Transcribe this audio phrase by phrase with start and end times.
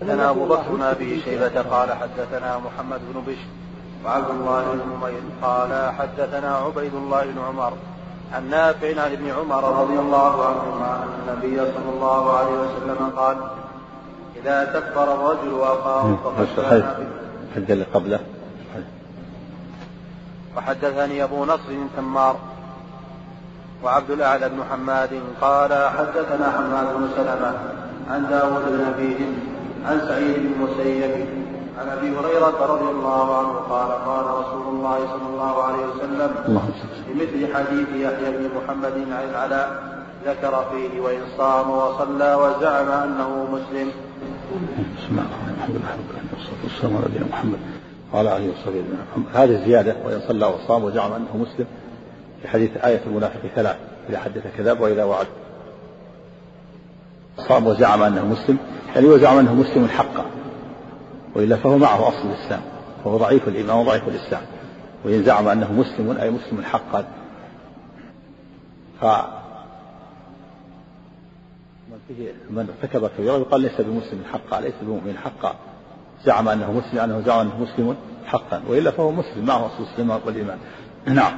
[0.00, 3.46] حدثنا أبو بكر بن أبي شيبة قال حدثنا محمد بن بشر
[4.04, 7.72] وعبد الله بن نمير قال حدثنا عبيد الله بن عمر
[8.32, 13.36] عن نافع عن ابن عمر رضي الله عنهما أن النبي صلى الله عليه وسلم قال
[14.42, 16.46] إذا كفر الرجل اخاه فقد
[17.56, 18.20] حد اللي قبله.
[20.56, 22.36] وحدثني أبو نصر تمار
[23.84, 27.54] وعبد الأعلى بن حماد قال حدثنا حماد بن سلمة
[28.10, 29.16] عن داود بن أبي
[29.84, 31.26] عن سعيد بن المسيب
[31.78, 36.30] عن أبي هريرة رضي الله عنه قال قال رسول الله صلى الله عليه وسلم
[37.08, 39.94] بمثل حديث يحيى بن محمد عن العلاء
[40.26, 43.90] ذكر فيه وإن صام وصلى وزعم أنه مسلم.
[44.98, 47.58] بسم الله الرحمن الرحيم والصلاة والسلام على نبينا محمد
[48.12, 49.26] وعلى آله وصحبه أجمعين.
[49.34, 51.66] هذه زيادة وإن صلى وصام وزعم أنه مسلم
[52.42, 53.76] في حديث آية المنافق ثلاث
[54.08, 55.26] إذا حدث كذاب وإذا وعد
[57.38, 58.58] صام وزعم أنه مسلم
[58.94, 60.24] يعني وزعم أنه مسلم حقا
[61.34, 62.60] وإلا فهو معه أصل الإسلام
[63.04, 64.42] فهو ضعيف الإيمان وضعيف الإسلام
[65.04, 67.04] وإن زعم أنه مسلم أي مسلم حقا.
[69.00, 69.04] ف
[72.50, 75.54] من ارتكب كبيرة يقال ليس بمسلم حقا ليس بمؤمن حقا.
[76.24, 80.58] زعم أنه مسلم أنه زعم أنه مسلم حقا وإلا فهو مسلم معه أصل الإسلام والإيمان
[81.06, 81.32] نعم.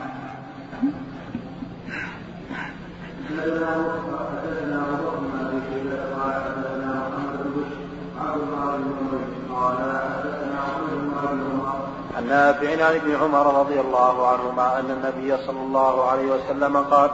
[12.17, 17.11] عن نافع عن ابن عمر رضي الله عنهما أن النبي صلى الله عليه وسلم قال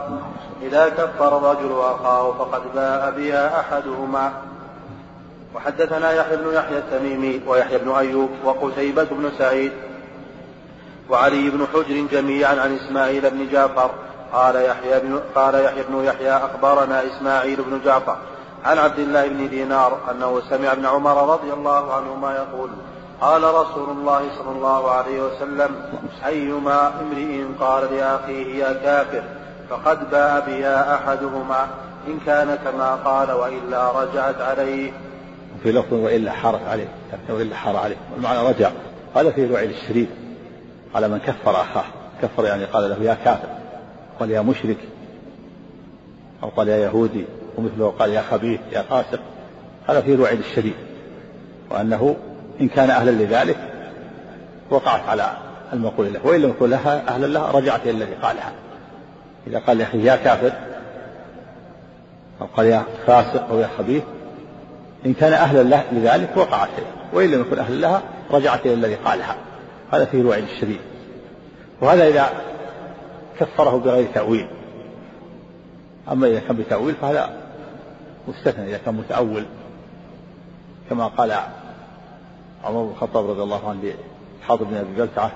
[0.61, 4.31] إذا كفر الرجل أخاه فقد باء بها أحدهما.
[5.55, 9.71] وحدثنا يحيى بن يحيى التميمي ويحيى بن أيوب وقتيبة بن سعيد
[11.09, 13.91] وعلي بن حجر جميعا عن إسماعيل بن جعفر.
[14.33, 18.17] قال يحيى بن قال يحيى بن يحيى أخبرنا إسماعيل بن جعفر.
[18.63, 22.69] عن عبد الله بن دينار أنه سمع ابن عمر رضي الله عنهما يقول
[23.21, 25.75] قال رسول الله صلى الله عليه وسلم
[26.25, 29.23] أيما امرئ قال لأخيه يا كافر
[29.69, 31.67] فقد باء بها أحدهما
[32.07, 34.91] إن كان كما قال وإلا رجعت عليه.
[35.63, 36.87] في لفظ وإلا حارت عليه
[37.29, 38.71] وإلا حار عليه والمعنى رجع.
[39.15, 40.07] هذا فيه الوعيد الشديد.
[40.95, 41.85] على من كفر أخاه
[42.21, 43.47] كفر يعني قال له يا كافر
[44.19, 44.77] قال يا مشرك
[46.43, 47.25] أو قال يا يهودي.
[47.57, 49.19] ومثله قال يا خبيث يا فاسق
[49.87, 50.73] هذا فيه الوعيد الشديد
[51.71, 52.15] وأنه
[52.61, 53.57] إن كان أهلا لذلك
[54.69, 55.37] وقعت على
[55.73, 58.51] المقول له وإن لم يكن لها أهلا لها رجعت إلى الذي قالها.
[59.47, 60.51] إذا قال لأخيه يا كافر
[62.41, 64.03] أو قال يا فاسق أو يا خبيث
[65.05, 66.69] إن كان أهلا له لذلك وقعت
[67.13, 69.35] وإن لم يكن أهلا لها رجعت إلى الذي قالها.
[69.91, 70.79] هذا فيه الوعيد الشديد
[71.81, 72.29] وهذا إذا
[73.39, 74.47] كفره بغير تأويل.
[76.11, 77.42] أما إذا كان بتأويل فهذا
[78.27, 79.45] مستثنى إذا كان متأول
[80.89, 81.31] كما قال
[82.63, 83.93] عمر بن الخطاب رضي الله عنه
[84.41, 85.31] لحاضر بن أبي بلتعة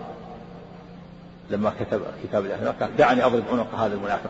[1.49, 4.29] لما كتب كتاب الله قال دعني أضرب عنق هذا المنافق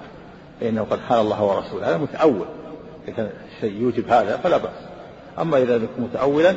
[0.62, 1.90] فإنه قد خان الله ورسوله.
[1.90, 2.46] هذا متأول
[3.08, 4.80] إذا كان الشيء يوجب هذا فلا بأس.
[5.40, 6.56] أما إذا يكن متأولا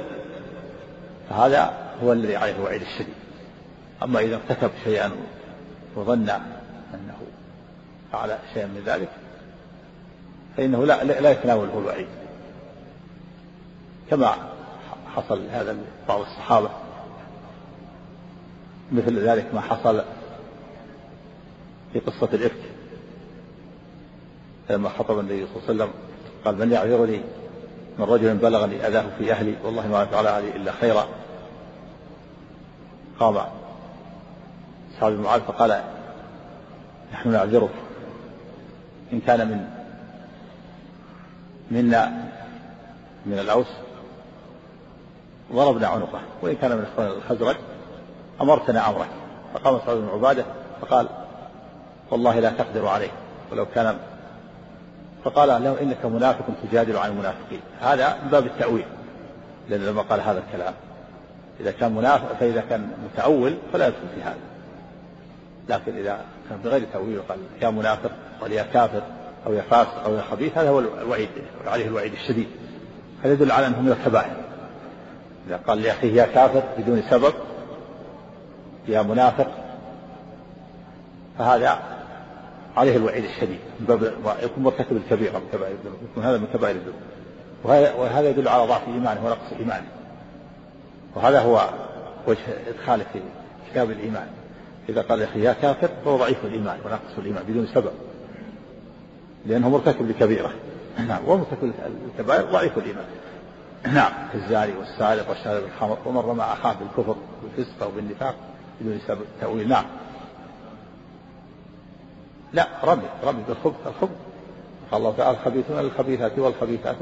[1.31, 1.73] فهذا
[2.03, 3.15] هو الذي عليه الوعيد الشديد.
[4.03, 5.11] أما إذا ارتكب شيئا
[5.97, 6.31] وظن
[6.95, 7.17] أنه
[8.13, 9.09] فعل شيئا من ذلك
[10.61, 12.07] فإنه لا لا يتناوله الوعيد.
[14.11, 14.35] كما
[15.15, 15.77] حصل هذا
[16.09, 16.71] بعض الصحابة.
[18.93, 20.03] مثل ذلك ما حصل
[21.93, 22.63] في قصة الإفك.
[24.71, 25.91] لما خطب النبي صلى الله عليه وسلم
[26.45, 27.21] قال من يعذرني؟
[27.99, 31.09] من رجل بلغني أذاه في أهلي والله ما فعل علي إلا خيرا.
[33.21, 33.35] قام
[35.03, 35.83] بن معاذ فقال
[37.13, 37.75] نحن نعذرك.
[39.13, 39.80] إن كان من
[41.71, 42.13] منا
[43.27, 43.67] من الأوس
[45.53, 47.57] ضربنا عنقه وإن كان من إخوان الخزرج
[48.41, 49.09] أمرتنا أمرك
[49.55, 50.45] فقام سعد بن عبادة
[50.81, 51.09] فقال
[52.11, 53.11] والله لا تقدر عليه
[53.53, 53.99] ولو كان
[55.25, 57.61] فقال له إنك منافق تجادل عن المنافقين.
[57.81, 58.85] هذا من باب التأويل
[59.69, 60.75] لأن لما قال هذا الكلام
[61.61, 64.39] إذا كان منافق فإذا كان متأول فلا يدخل في هذا.
[65.69, 69.03] لكن إذا كان بغير تأويل قال يا منافق قال يا كافر
[69.47, 71.29] أو يا فاسق أو يا خبيث هذا هو الوعيد
[71.67, 72.49] عليه الوعيد الشديد.
[73.25, 74.37] هذا يدل على أنهم من الكبائر.
[75.49, 77.33] إذا قال لأخيه يا كافر بدون سبب
[78.89, 79.47] يا منافق
[81.39, 81.79] فهذا
[82.77, 83.59] عليه الوعيد الشديد.
[83.81, 87.01] من باب يكون مرتكب الكبيرة من كبائر الذنوب يكون هذا من كبائر الذنوب.
[87.99, 89.87] وهذا يدل على ضعف إيمانه ونقص إيمانه
[91.15, 91.69] وهذا هو
[92.27, 92.39] وجه
[92.69, 93.21] إدخاله في
[93.71, 94.27] كتاب الإيمان.
[94.89, 97.93] إذا قال أخي يا كافر فهو ضعيف الإيمان وناقص الإيمان بدون سبب.
[99.47, 100.53] لأنه مرتكب لكبيرة.
[100.99, 101.73] نعم ومرتكب
[102.07, 103.05] الكبائر ضعيف الإيمان.
[103.85, 108.35] نعم الزاني والسارق والشارب الخمر ومن رمى أخاه بالكفر بالفسق أو بالنفاق
[108.81, 109.69] بدون سبب تأويل.
[109.69, 109.85] نعم.
[112.53, 114.17] لا رمي رمي بالخبث الخبث.
[114.91, 116.97] قال الله تعالى الخبيثون للخبيثات والخبيثات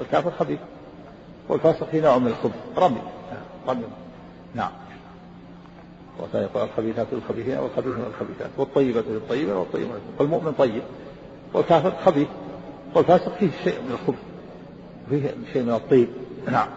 [0.00, 0.58] الكافر خبيث.
[1.48, 2.78] والفاسق في نوع من الخبث.
[2.78, 3.02] رمي
[3.68, 3.84] رمي.
[4.54, 4.70] نعم.
[6.34, 10.82] يقول الخبيثات للخبيثين والخبيثون للخبيثات والطيبة للطيبة والطيبة والمؤمن طيب.
[11.54, 12.28] والكافر خبيث
[12.94, 14.18] والفاسق فيه شيء من الخبث
[15.10, 16.08] فيه شيء من الطيب.
[16.50, 16.68] نعم.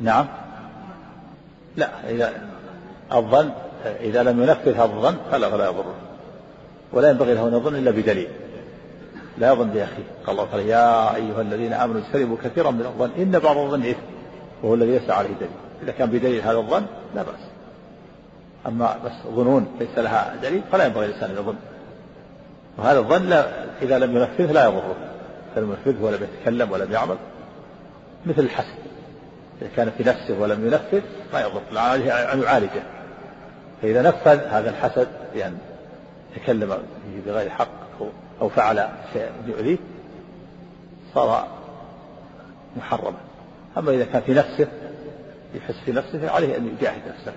[0.00, 0.26] نعم.
[1.76, 2.32] لا إذا
[3.12, 3.50] الظن
[4.00, 5.94] إذا لم ينفذ هذا الظن فلا فلا يضره.
[6.92, 8.28] ولا ينبغي له أن يظن إلا بدليل.
[9.38, 10.02] لا يظن بأخيه.
[10.26, 13.98] قال الله تعالى يا أيها الذين آمنوا اجتنبوا كثيرا من الظن إن بعض الظن إثم
[14.62, 15.50] وهو الذي يسعى عليه دليل.
[15.82, 16.82] إذا كان بدليل هذا الظن
[17.14, 17.40] لا بأس.
[18.66, 21.54] أما بس ظنون ليس لها دليل فلا ينبغي الإنسان أن يظن.
[22.78, 23.32] وهذا الظن
[23.82, 24.96] إذا لم ينفذه لا يضره.
[25.52, 27.16] إذا لم ينفذه ولم يتكلم ولم يعمل.
[28.26, 28.78] مثل الحسد.
[29.62, 31.02] إذا كان في نفسه ولم ينفذ
[31.32, 31.78] ما يضر.
[31.78, 32.82] عليه أن يعالجه.
[33.82, 35.58] فإذا نفذ هذا الحسد بأن
[36.36, 36.78] تكلم
[37.26, 37.68] بغير حق
[38.40, 39.78] أو فعل شيئا يؤذيه
[41.14, 41.48] صار
[42.76, 43.18] محرما.
[43.78, 44.68] أما إذا كان في نفسه
[45.54, 47.32] يحس في نفسه فعليه أن يجاهد نفسه.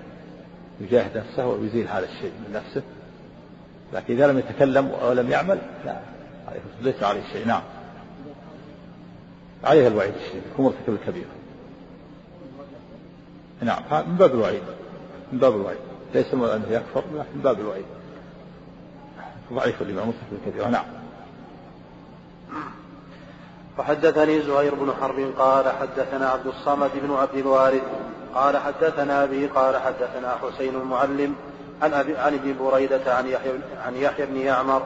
[0.80, 2.82] يجاهد نفسه ويزيل هذا الشيء من نفسه.
[3.92, 5.96] لكن إذا لم يتكلم ولم يعمل لا.
[6.82, 7.46] ليس عليه شيء.
[7.46, 7.62] نعم.
[9.64, 11.30] عليه الوعيد الشديد هو مرتكب الكبيرة
[13.60, 14.62] نعم من باب الوعيد.
[15.32, 15.78] من باب الوعيد.
[16.14, 17.84] ليس أنه يكفر لكن من باب الوعيد.
[19.52, 20.84] ضعيف الإمام مرتكب الكبيرة نعم.
[23.78, 27.82] وحدثني زهير بن حرب قال حدثنا عبد الصمد بن عبد الوارث
[28.34, 31.34] قال حدثنا أبي قال حدثنا حسين المعلم
[31.82, 33.52] عن أبي عن ابن بريدة عن يحيى
[33.86, 34.82] عن يحيى بن يعمر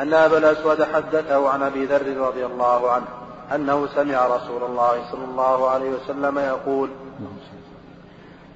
[0.00, 3.06] أن أبا الأسود حدثه عن أبي ذر رضي الله عنه
[3.54, 6.90] أنه سمع رسول الله صلى الله عليه وسلم يقول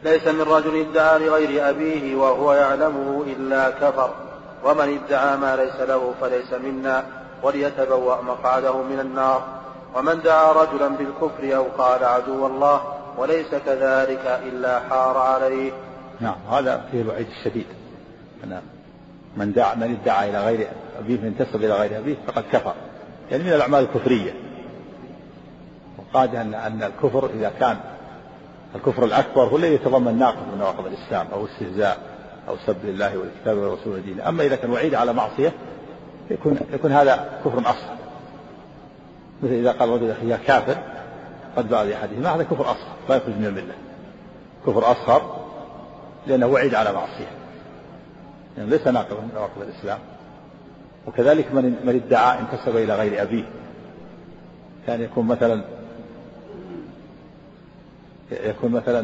[0.04, 4.10] ليس من رجل ادعى لغير أبيه وهو يعلمه إلا كفر
[4.64, 7.04] ومن ادعى ما ليس له فليس منا
[7.43, 9.43] وليتبوأ مقعده من النار
[9.94, 12.81] ومن دعا رجلا بالكفر أو قال عدو الله
[13.19, 15.72] وليس كذلك إلا حار عليه
[16.21, 17.67] نعم هذا فيه الوعيد الشديد.
[18.45, 18.61] أن
[19.37, 20.69] من دعا من ادعى إلى غير
[20.99, 22.75] أبيه من انتسب إلى غير أبيه فقد كفر.
[23.31, 24.33] يعني من الأعمال الكفرية.
[25.99, 27.77] وقال أن أن الكفر إذا كان
[28.75, 31.99] الكفر الأكبر هو الذي يتضمن ناقض من نواقض الإسلام أو استهزاء
[32.49, 35.53] أو سب لله والكتاب والرسول ودينه أما إذا كان وعيد على معصية
[36.31, 37.97] يكون يكون هذا كفر أصغر
[39.43, 40.77] مثل إذا قال رجل يا كافر
[41.57, 43.75] قد باع لأحدهما هذا كفر أصغر لا يخرج من الملة.
[44.67, 45.45] كفر أصغر
[46.26, 47.31] لأنه وعيد على معصية.
[48.58, 49.99] يعني ليس ناقضا من نواقض الإسلام.
[51.06, 53.44] وكذلك من من ادعى انتسب إلى غير أبيه.
[54.87, 55.64] كان يكون مثلا
[58.31, 59.02] يكون مثلا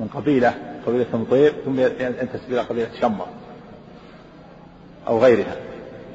[0.00, 0.54] من قبيلة
[0.86, 3.26] قبيلة مطير ثم ينتسب إلى قبيلة شمر
[5.08, 5.56] أو غيرها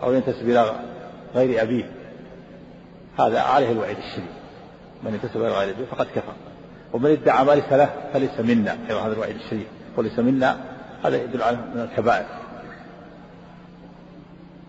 [0.04, 0.72] أو ينتسب إلى
[1.36, 1.92] غير أبيه.
[3.20, 4.38] هذا عليه الوعيد الشديد.
[5.04, 6.34] من انتسب إلى غير أبيه فقد كفر.
[6.94, 8.78] ومن ادعى ما ليس له فليس منا.
[8.90, 9.68] أيضا هذا الوعيد الشديد.
[9.98, 10.58] وليس منا.
[11.06, 12.26] هذا يدل على من الكبائر.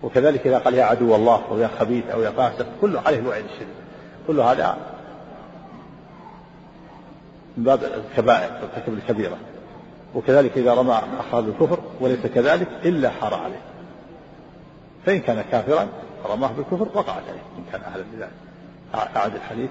[0.02, 3.44] وكذلك إذا قال يا عدو الله أو يا خبيث أو يا فاسق كله عليه الوعيد
[3.44, 3.74] الشديد.
[4.26, 4.76] كل هذا
[7.56, 9.36] من باب الكبائر ارتكب الكبيرة.
[10.14, 13.60] وكذلك إذا رمى أخاه بالكفر وليس كذلك إلا حار عليه.
[15.06, 15.88] فإن كان كافرا
[16.26, 17.42] رماه بالكفر وقعت عليه.
[17.58, 18.30] إن كان أهلا لذلك.
[19.16, 19.70] أعد الحديث.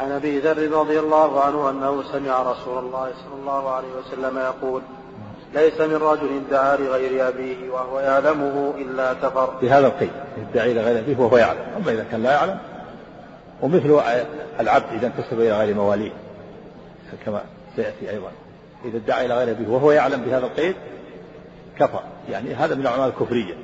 [0.00, 4.82] عن أبي ذر رضي الله عنه أنه سمع رسول الله صلى الله عليه وسلم يقول
[5.54, 9.54] ليس من رجل ادعى لغير أبيه وهو يعلمه إلا كفر.
[9.62, 12.58] بهذا القيد يدعي لغير أبيه وهو يعلم، أما إذا كان لا يعلم
[13.62, 14.00] ومثل
[14.60, 16.12] العبد إذا انتسب إلى غير مواليه
[17.26, 17.42] كما
[17.76, 18.30] سيأتي أيضا
[18.84, 20.74] إذا ادعى إلى غير أبيه وهو يعلم بهذا القيد
[21.78, 23.54] كفر، يعني هذا من الأعمال الكفرية.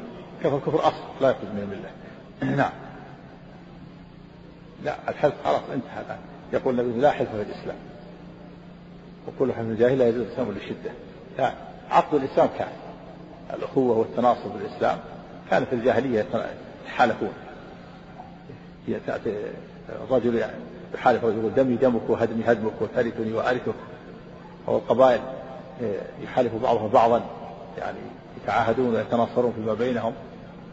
[0.45, 2.57] كفر كفر أصل لا يخرج من المله.
[2.63, 2.86] نعم.
[4.85, 6.19] لا الحلف خلاص انتهى الآن.
[6.53, 7.77] يقول النبي لا حلف في الإسلام.
[9.29, 10.91] وكل حلف الجاهل لا يجوز الإسلام للشدة.
[11.39, 11.53] لا
[11.91, 12.69] عقد الإسلام كان.
[13.55, 14.99] الأخوة والتناصر بالإسلام
[15.51, 16.27] كان في الجاهلية
[16.85, 17.33] يتحالفون.
[19.07, 19.37] تأتي
[20.95, 23.75] يحالف ويقول دمي دمك وهدمي هدمك وترثني وأرثك.
[24.69, 25.21] أو القبائل
[26.23, 27.23] يحالف بعضهم بعضا
[27.79, 27.99] يعني
[28.43, 30.13] يتعاهدون ويتناصرون فيما بينهم.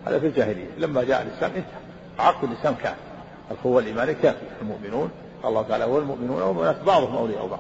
[0.07, 0.67] هذا في الجاهلية.
[0.77, 1.81] لما جاء الإسلام انتهى.
[2.19, 2.95] عقد الإسلام كان.
[3.51, 4.47] القوة الإيمانية كافية.
[4.61, 5.11] المؤمنون
[5.45, 7.59] الله تعالى هو المؤمنون والمؤمنات بعضهم أولياء بعض.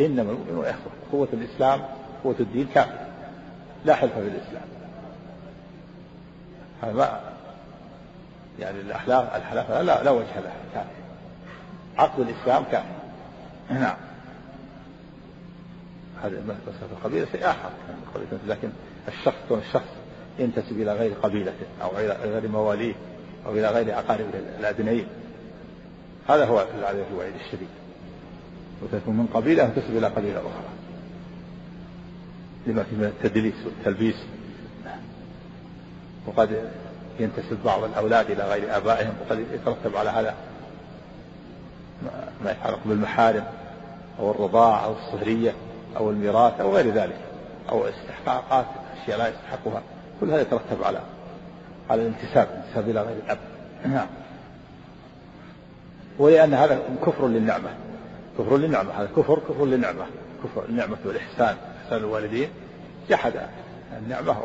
[0.00, 0.92] إنما المؤمنون إخوة.
[1.12, 1.80] قوة الإسلام
[2.24, 3.08] قوة الدين كافية.
[3.84, 4.62] لا حلف في الإسلام.
[6.82, 7.20] هذا
[8.58, 10.88] يعني الأحلاف الحلاف لا, لا وجه لها كافر
[11.98, 13.00] عقد الإسلام كافر
[13.70, 13.96] نعم.
[16.22, 17.70] هذا مسألة القبيلة شيء آخر
[18.46, 18.68] لكن
[19.08, 19.88] الشخص كون الشخص
[20.38, 21.90] ينتسب إلى غير قبيلته أو
[22.22, 22.94] غير مواليه
[23.46, 24.26] أو إلى غير أقارب
[24.58, 25.06] الأدنيين.
[26.28, 27.68] هذا هو العذاب الوعيد الشديد.
[28.82, 30.70] وتكون من قبيلة تنتسب إلى قبيلة أخرى.
[32.66, 34.16] لما فيه من التدليس والتلبيس
[36.26, 36.70] وقد
[37.20, 39.12] ينتسب بعض الأولاد إلى غير آبائهم.
[39.26, 40.34] وقد يترتب على هذا
[42.44, 43.44] ما يتعلق بالمحارم
[44.18, 45.54] أو الرضاعة أو الصهرية
[45.96, 47.18] أو الميراث أو غير ذلك.
[47.68, 48.66] أو استحقاقات
[49.02, 49.82] أشياء لا يستحقها.
[50.20, 51.00] كل هذا يترتب على
[51.90, 53.38] على الانتساب الانتساب إلى غير الأب.
[53.86, 54.06] نعم.
[56.18, 57.70] ولأن هذا كفر للنعمة.
[58.38, 60.06] كفر للنعمة هذا كفر كفر للنعمة.
[60.44, 62.48] كفر النعمة والإحسان إحسان الوالدين.
[63.10, 63.32] جحد
[63.98, 64.36] النعمة.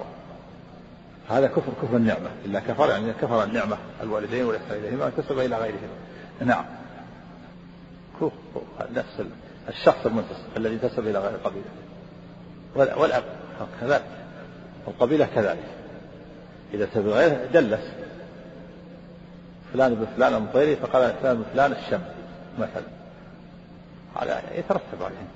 [1.29, 2.29] هذا كفر كفر النعمة.
[2.45, 5.95] إلا كفر يعني كفر النعمة الوالدين والإحسان إليهما انتسب إلى غيرهما.
[6.41, 6.65] نعم.
[8.21, 8.31] كفر
[8.95, 9.21] نفس
[9.69, 11.69] الشخص المنتسب الذي انتسب إلى غير قبيلته
[13.01, 13.23] والأب
[13.81, 14.03] كذلك
[14.85, 15.84] والقبيلة كذلك.
[16.73, 17.91] إذا تبع غيره دلس.
[19.73, 22.01] فلان بفلان المطيري فقال فلان بفلان الشم
[22.59, 22.83] مثلا.
[24.21, 25.27] هذا يترتب عليه.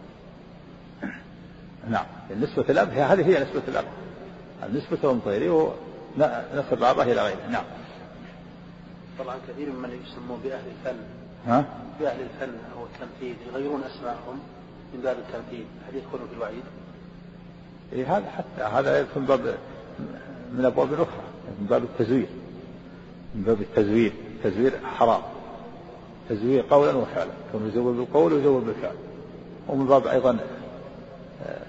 [1.90, 2.06] نعم
[2.42, 3.86] نسبة الأب هي هذه هي نسبة الأب.
[4.64, 7.48] النسبة المطيري ونسب الآباء إلى غيره.
[7.52, 7.64] نعم.
[9.20, 11.00] طبعا كثير من يسمون بأهل الفن.
[11.48, 11.66] ها؟
[12.00, 14.40] بأهل الفن أو التمثيل يغيرون أسماءهم
[14.94, 15.66] من باب التمثيل.
[15.90, 16.64] هل يدخلوا في الوعيد؟
[17.94, 19.56] إيه هذا حتى هذا يدخل باب
[20.54, 21.24] من أبواب أخرى
[21.60, 22.28] من باب التزوير.
[23.36, 24.14] من باب التزوير.
[24.36, 25.22] التزوير حرام.
[26.30, 27.32] تزوير قولا وفعلا.
[27.52, 28.96] كون يزور بالقول ويزور بالفعل.
[29.68, 30.38] ومن باب أيضا
[31.46, 31.62] آه،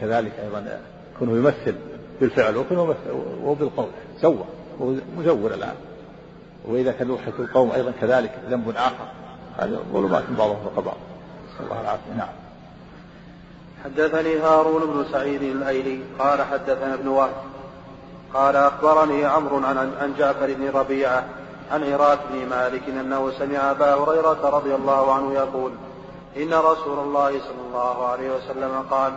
[0.00, 0.80] كذلك أيضا
[1.18, 1.74] كونه يمثل
[2.20, 2.64] بالفعل
[3.44, 3.88] وبالقول.
[4.20, 4.44] سوى.
[5.18, 5.74] مزور الآن.
[6.64, 9.08] وإذا كان لوحة القوم أيضا كذلك ذنب آخر.
[9.58, 10.96] هذه ظلمات بعضهم فوق بعض
[11.54, 12.12] نسأل الله العافية.
[12.16, 12.28] نعم.
[13.84, 17.55] حدثني هارون بن سعيد الأيلي قال حدثنا ابن وهب.
[18.34, 21.24] قال أخبرني عمرو عن عن جعفر بن ربيعة
[21.72, 25.72] عن عراك بن مالك أنه سمع أبا هريرة رضي الله عنه يقول
[26.36, 29.12] إن رسول الله صلى الله عليه وسلم قال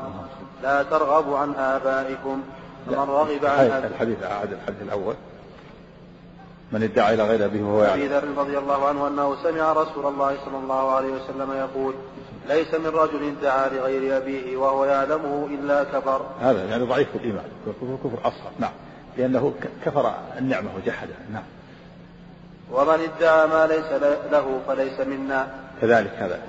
[0.64, 2.42] لا ترغبوا عن آبائكم
[2.88, 5.16] فمن رغب عن الحديث أعاد الحديث الأول.
[6.72, 10.38] من ادعى إلى غير ابيه وهو يعلم ذر رضي الله عنه أنه سمع رسول الله
[10.46, 11.94] صلى الله عليه وسلم يقول
[12.48, 16.22] ليس من رجل ادعى لغير أبيه وهو يعلمه إلا كفر.
[16.42, 18.52] هذا يعني ضعيف الإيمان كفر كفر أصغر.
[18.60, 18.72] نعم.
[19.20, 19.54] لأنه
[19.86, 21.44] كفر النعمة وجحدها نعم.
[22.72, 25.48] ومن ادعى ما ليس له فليس منا.
[25.82, 26.40] كذلك هذا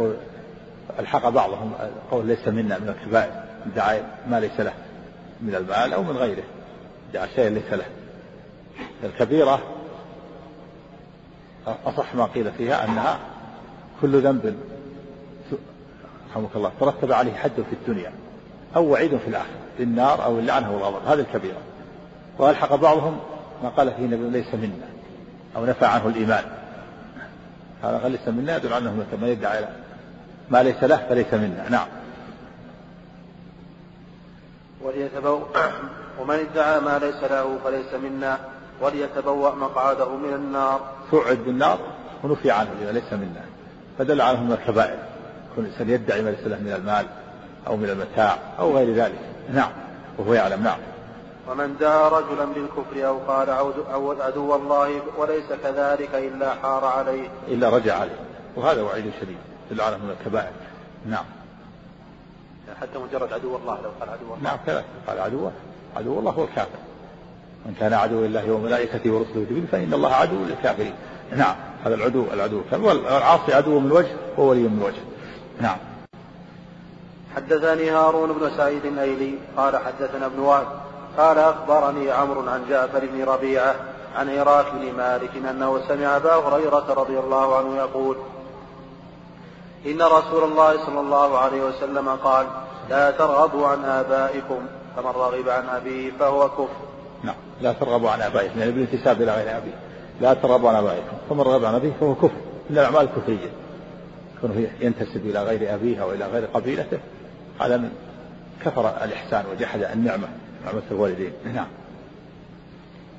[0.98, 1.72] ألحق بعضهم
[2.10, 3.32] قول ليس منا من الكبائر
[3.72, 4.72] ادعى ما ليس له
[5.40, 6.42] من المال أو من غيره.
[7.10, 7.86] ادعى شيء ليس له.
[9.04, 9.60] الكبيرة
[11.66, 13.18] أصح ما قيل فيها أنها
[14.00, 14.56] كل ذنب
[16.30, 18.12] رحمك الله ترتب عليه حد في الدنيا
[18.76, 21.69] أو وعيد في الآخرة بالنار أو اللعنة أو الغضب هذه الكبيرة.
[22.40, 23.18] وألحق بعضهم
[23.62, 24.88] ما قال فيه النبي ليس منا
[25.56, 26.44] أو نفى عنه الإيمان.
[27.82, 29.64] هذا قال ليس منا يدل عنه من يدعي
[30.50, 31.68] ما ليس له فليس منا.
[31.68, 31.86] نعم.
[36.20, 38.38] ومن ادعى ما ليس له فليس منا
[38.80, 40.80] وليتبوأ مقعده من النار.
[41.10, 41.78] توعد بالنار
[42.24, 43.44] ونفي عنه لما ليس منا.
[43.98, 44.98] فدل عنه من الكبائر.
[45.56, 47.06] كل إنسان يدعي ما ليس له من المال
[47.66, 49.20] أو من المتاع أو غير ذلك.
[49.52, 49.70] نعم.
[50.18, 50.62] وهو يعلم.
[50.62, 50.78] نعم.
[51.48, 53.50] ومن دعا رجلا بالكفر أو قال
[54.20, 57.28] عدو الله وليس كذلك إلا حار عليه.
[57.48, 58.18] إلا رجع عليه.
[58.56, 59.38] وهذا وعيد شديد
[59.70, 60.52] دل عنه من الكبائر.
[61.06, 61.24] نعم.
[62.80, 64.38] حتى مجرد عدو الله لو قال عدو الله.
[64.42, 64.84] نعم كذلك.
[65.06, 65.50] قال عدو
[65.96, 66.78] عدو الله هو الكافر.
[67.66, 70.94] من كان عدو لله وملائكته ورسله جبريل فإن الله عدو للكافرين.
[71.36, 71.54] نعم
[71.84, 72.62] هذا العدو العدو.
[72.72, 75.02] والعاصي عدو من وجه وولي من وجه.
[75.60, 75.78] نعم.
[77.36, 80.66] حدثني هارون بن سعيد الأيلي قال حدثنا ابن وهب
[81.18, 83.74] قال أخبرني عمرو عن جعفر بن ربيعة
[84.16, 88.16] عن عراك بن مالك أنه سمع أبا هريرة رضي الله عنه يقول
[89.86, 92.46] إن رسول الله صلى الله عليه وسلم قال
[92.90, 94.60] لا ترغبوا عن آبائكم
[94.96, 96.68] فمن رغب عن أبيه فهو كفر.
[97.24, 99.74] نعم لا ترغبوا عن آبائكم يعني بالانتساب إلى غير أبيه.
[100.20, 102.36] لا ترغبوا عن آبائكم فمن رغب عن أبيه فهو كفر.
[102.70, 103.50] من الأعمال الكفريه
[104.40, 106.98] كونه ينتسب إلى غير أبيه أو إلى غير قبيلته
[107.60, 107.90] هذا من
[108.64, 110.28] كفر الإحسان وجحد النعمة.
[110.64, 111.32] نعمه الوالدين.
[111.54, 111.66] نعم.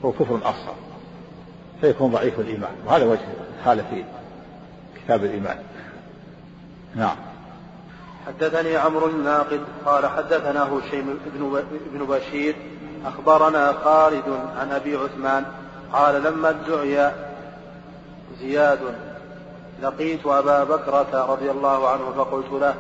[0.05, 0.75] هو كفر أصغر.
[1.81, 2.71] فيكون ضعيف الإيمان.
[2.88, 3.19] وهذا وجه
[3.65, 4.03] حاله في
[5.03, 5.57] كتاب الإيمان.
[6.95, 7.15] نعم.
[8.27, 11.19] حدثني عمرو الناقد قال حدثنا هشيم
[11.93, 12.55] بن بشير.
[13.05, 14.24] أخبرنا خالد
[14.60, 15.45] عن أبي عثمان
[15.93, 17.12] قال لما ادعي
[18.39, 18.79] زياد
[19.83, 22.75] لقيت أبا بكرة رضي الله عنه فقلت له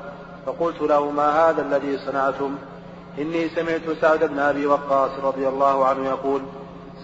[0.45, 2.55] فقلت له ما هذا الذي صنعتم؟
[3.19, 6.41] إني سمعت سعد بن أبي وقاص رضي الله عنه يقول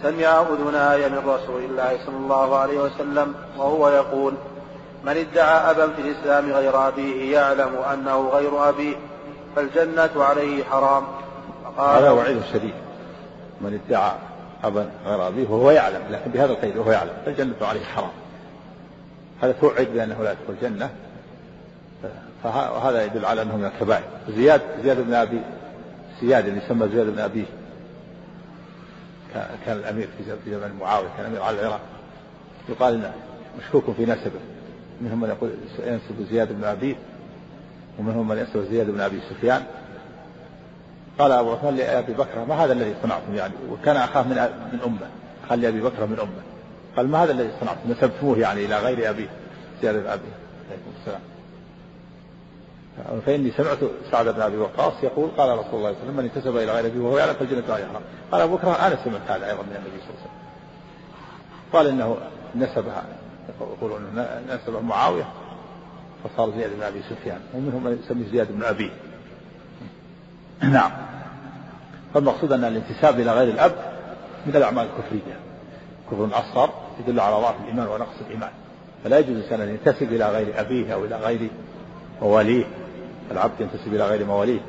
[0.02, 4.34] سمع أذناي من رسول الله صلى الله عليه وسلم وهو يقول
[5.04, 8.96] من ادعى أبا في الإسلام غير أبيه يعلم أنه غير أبيه
[9.56, 11.04] فالجنة عليه حرام.
[11.78, 12.74] هذا وعيد شديد.
[13.62, 14.12] من ادعى
[14.64, 18.12] أبا غير أبيه وهو يعلم لكن بهذا القيد وهو يعلم فالجنة عليه حرام.
[19.42, 20.90] هذا توعد بأنه لا يدخل الجنة
[22.44, 24.04] فهذا يدل على أنه من الكبائر.
[24.30, 25.42] زياد زياد بن أبي
[26.22, 27.46] زياد اللي يسمى زياد بن أبيه.
[29.66, 31.82] كان الأمير في زمن معاوية كان أمير على العراق.
[32.70, 33.14] يقال إنه
[33.60, 34.40] مشكوك في نسبه.
[35.02, 36.96] منهم من يقول ينسب زياد بن أبيه
[38.00, 39.64] ومنهم من ينسب زياد بن أبي سفيان.
[41.20, 44.36] قال أبو عثمان لأبي بكر ما هذا الذي صنعتم يعني؟ وكان أخاه من
[44.74, 45.08] من أمة.
[45.50, 46.42] قال لأبي بكر من أمة.
[46.96, 49.30] قال ما هذا الذي صنعتم؟ نسبتموه يعني إلى غير أبيه
[49.82, 50.32] زياد بن أبيه
[50.70, 51.22] عليكم السلام.
[53.26, 53.78] فإني سمعت
[54.12, 56.72] سعد بن أبي وقاص يقول قال رسول الله صلى الله عليه وسلم من انتسب إلى
[56.72, 58.02] غير أبيه وهو يعلم فالجنة لا يحرم
[58.32, 60.38] قال أبو بكر أنا سمعت هذا أيضا من النبي صلى الله عليه وسلم.
[61.74, 62.18] قال إنه
[62.56, 63.04] نسبها
[63.60, 65.28] يقولون نسبه معاوية
[66.24, 68.92] فصار زياد بن أبي سفيان ومنهم من يسمي زياد بن أبي.
[70.62, 70.92] نعم.
[72.14, 73.76] فالمقصود أن الانتساب إلى غير الأب
[74.46, 75.38] من الأعمال الكفرية.
[76.12, 78.52] كفر أصغر يدل على ضعف الإيمان ونقص الإيمان.
[79.04, 81.50] فلا يجوز الإنسان أن ينتسب إلى غير أبيه أو إلى غير
[82.22, 82.66] مواليه
[83.32, 84.60] العبد ينتسب إلى غير مواليه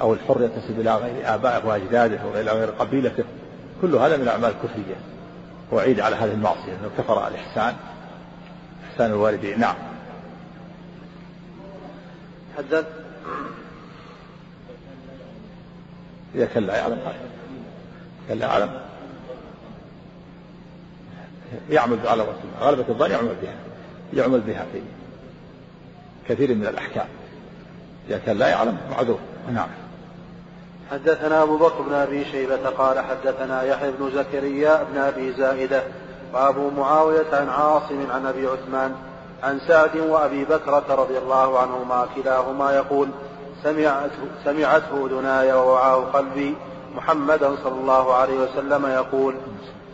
[0.00, 3.24] أو الحر ينتسب إلى غير آبائه وأجداده أو إلى غير قبيلته.
[3.82, 4.94] كل هذا من الأعمال الكفرية
[5.72, 7.74] وعيد على هذه المعصية أنه كفر الإحسان.
[8.90, 9.60] إحسان الوالدين.
[9.60, 9.74] نعم.
[12.58, 12.86] حدث.
[16.34, 16.98] إذا كان لا يعلم.
[18.28, 18.80] كان لا يعلم.
[21.70, 22.26] يعمل على
[22.60, 23.54] غلبة الظن يعمل بها.
[24.14, 24.80] يعمل بها في
[26.28, 27.06] كثير من الأحكام.
[28.08, 29.18] إذا كان لا يعلم معذور.
[29.52, 29.68] نعم.
[30.90, 35.82] حدثنا أبو بكر بن أبي شيبة قال حدثنا يحيى بن زكريا بن أبي زائدة
[36.34, 38.94] وأبو معاوية عن عاصم عن أبي عثمان
[39.42, 43.08] عن سعد وأبي بكرة رضي الله عنهما كلاهما يقول
[43.62, 44.10] سمعته,
[44.44, 46.54] سمعته أذناي ووعاه قلبي.
[46.96, 49.34] محمدا صلى الله عليه وسلم يقول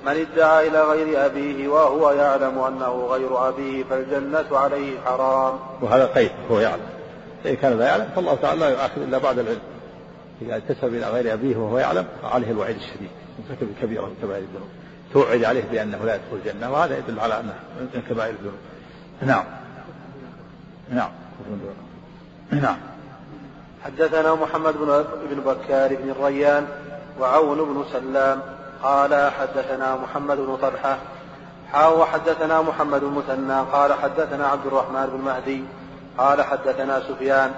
[0.07, 5.59] من ادعى إلى غير أبيه وهو يعلم أنه غير أبيه فالجنة عليه حرام.
[5.83, 7.00] وهذا قيد هو يعلم.
[7.44, 9.61] فإن كان لا يعلم فالله تعالى لا يؤاخذ إلا بعد العلم.
[10.42, 13.11] إذا انتسب إلى غير أبيه وهو يعلم فعليه الوعيد الشديد.
[13.50, 14.68] ارتكب كبيرة من كبائر الذنوب.
[15.12, 18.59] توعد عليه بأنه لا يدخل الجنة وهذا يدل على أنه من كبائر الذنوب.
[19.22, 19.44] نعم.
[20.90, 21.11] نعم.
[22.50, 22.76] نعم.
[23.85, 24.74] حدثنا محمد
[25.31, 26.66] بن بكار بن الريان
[27.20, 28.40] وعون بن سلام
[28.83, 30.98] قال حدثنا محمد بن طلحة
[31.72, 35.64] حاو حدثنا محمد المثنى قال حدثنا عبد الرحمن بن مهدي
[36.21, 37.51] قال حدثنا سفيان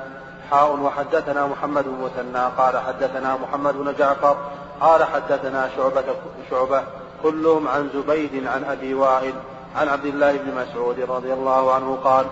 [0.50, 4.36] حاء وحدثنا محمد بن المثنى قال حدثنا محمد بن جعفر
[4.80, 6.04] قال حدثنا شعبة
[6.50, 6.82] شعبة
[7.22, 9.34] كلهم عن زبيد عن أبي وائل
[9.76, 12.26] عن عبد الله بن مسعود رضي الله عنه قال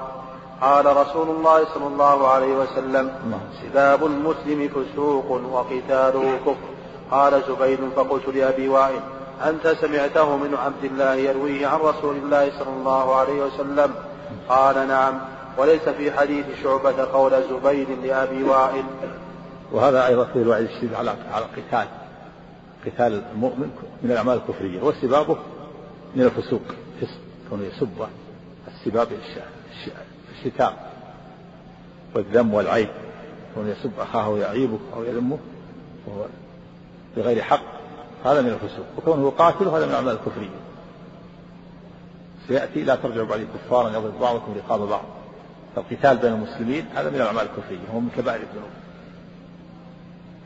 [0.60, 3.12] قال رسول الله صلى الله عليه وسلم
[3.62, 6.56] سباب المسلم فسوق وقتاله كفر.
[7.10, 9.00] قال زبيد فقلت لأبي وائل
[9.46, 13.94] أنت سمعته من عبد الله يرويه عن رسول الله صلى الله عليه وسلم.
[14.48, 15.20] قال نعم.
[15.58, 18.84] وليس في حديث شعبة قول زبيد لأبي وائل.
[19.72, 21.86] وهذا أيضا في الوعيد الشديد على على القتال
[22.86, 23.70] قتال المؤمن
[24.02, 25.36] من الأعمال الكفرية وسبابه
[26.16, 26.62] من الفسوق
[27.50, 28.08] كونه يسبه
[28.68, 29.08] السباب
[30.38, 30.92] الشتاء
[32.14, 32.88] والذم والعيب
[33.54, 35.38] كونه يسب أخاه ويعيبه أو يذمه
[36.06, 36.24] وهو
[37.16, 37.62] بغير حق
[38.24, 40.60] هذا من الفسوق وكونه قاتل هذا من الأعمال الكفرية.
[42.48, 45.04] سيأتي لا ترجع بعد كفارا يضرب بعضكم رقاب بعض.
[45.76, 48.70] فالقتال بين المسلمين هذا من الأعمال الكفرية هو من كبائر الذنوب.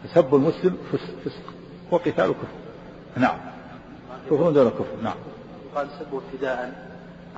[0.05, 0.77] فسب المسلم
[1.25, 1.55] فسق
[1.91, 2.49] وقتال كفر
[3.17, 3.39] نعم.
[4.31, 5.15] كفر دون كفر نعم.
[5.75, 6.89] قال سبه ابتداء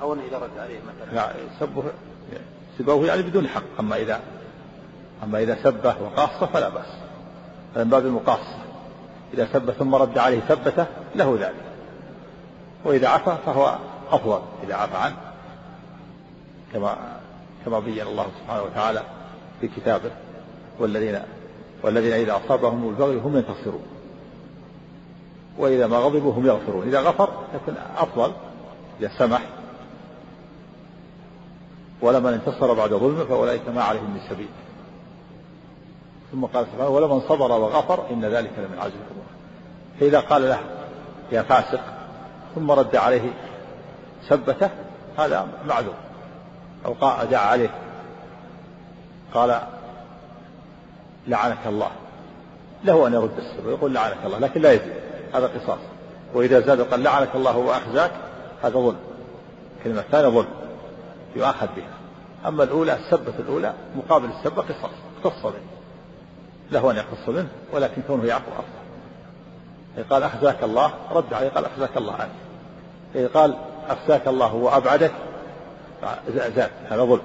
[0.01, 1.15] أو إذا رد عليه مثلا.
[1.15, 1.83] لا سبه
[2.79, 3.63] سبه يعني بدون حق.
[3.79, 4.21] أما إذا
[5.23, 6.87] أما إذا سبه وقاصه فلا بأس.
[7.75, 8.57] هذا من باب المقاصة.
[9.33, 11.63] إذا سب ثم رد عليه ثبته له ذلك.
[12.85, 13.77] وإذا عفى فهو
[14.11, 15.15] أفضل إذا عفى عنه.
[16.73, 16.97] كما
[17.67, 19.03] كما بين الله سبحانه وتعالى
[19.61, 20.11] في كتابه
[20.79, 21.19] والذين
[21.83, 23.85] والذين إذا أصابهم البغي هم ينتصرون.
[25.57, 26.87] وإذا ما غضبوا هم يغفرون.
[26.87, 28.31] إذا غفر يكون أفضل
[29.01, 29.41] إذا سمح.
[32.01, 34.49] ولمن انتصر بعد ظلمه فأولئك ما عليهم من سبيل.
[36.31, 39.25] ثم قال سبحانه ولمن صبر وغفر إن ذلك لمن عزم الأمور.
[39.99, 40.59] فإذا قال له
[41.31, 41.81] يا فاسق
[42.55, 43.33] ثم رد عليه
[44.29, 44.69] سبته
[45.17, 46.06] هذا معذور.
[46.87, 47.69] أو قال دعا عليه.
[49.33, 49.61] قال
[51.27, 51.91] لعنك الله.
[52.83, 54.39] له أن يرد السر ويقول لعنك الله.
[54.39, 54.93] لكن لا يزيد
[55.33, 55.79] هذا قصاص.
[56.33, 58.11] وإذا زاد وقال لعنك الله وأخزاك.
[58.63, 58.97] هذا ظلم.
[59.83, 60.47] كلمة ثانية ظلم.
[61.35, 61.97] يؤاخذ بها.
[62.47, 64.91] أما الأولى السبة الأولى مقابل السبة قصاص.
[65.23, 65.59] اختص به.
[66.71, 70.09] له أن يقتص منه ولكن كونه يعفو أفضل.
[70.09, 70.93] قال أخزاك الله.
[71.11, 73.31] رد عليه قال أخزاك الله عنك.
[73.33, 73.55] قال
[73.89, 75.11] أخزاك الله وأبعدك.
[76.29, 77.21] زاد هذا ظلم.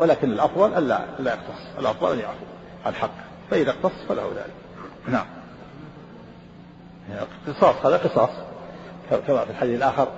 [0.00, 1.78] ولكن الأفضل ألا لا يقتص.
[1.78, 2.44] الأفضل أن يعفو.
[2.86, 3.10] عن حق
[3.50, 4.54] فإذا اقتص فله ذلك.
[5.08, 5.26] نعم.
[7.48, 8.30] قصاص هذا قصاص.
[9.10, 10.08] كما في الحديث الآخر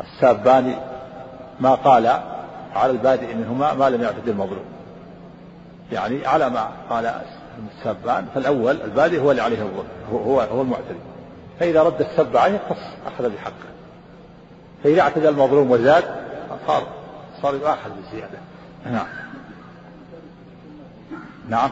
[0.00, 0.74] السابان
[1.60, 2.06] ما قال
[2.74, 4.64] على البادئ منهما ما لم يعتد المظلوم.
[5.92, 7.14] يعني على ما قال
[7.76, 11.00] السبان فالأول البادئ هو اللي عليه الظلم هو هو المعتدي.
[11.60, 13.70] فإذا رد السب عليه قص أخذ بحقه.
[14.84, 16.04] فإذا اعتدى المظلوم وزاد
[16.66, 16.86] صار
[17.42, 18.38] صار يؤاخذ بالزيادة
[18.84, 19.06] نعم.
[21.48, 21.70] نعم.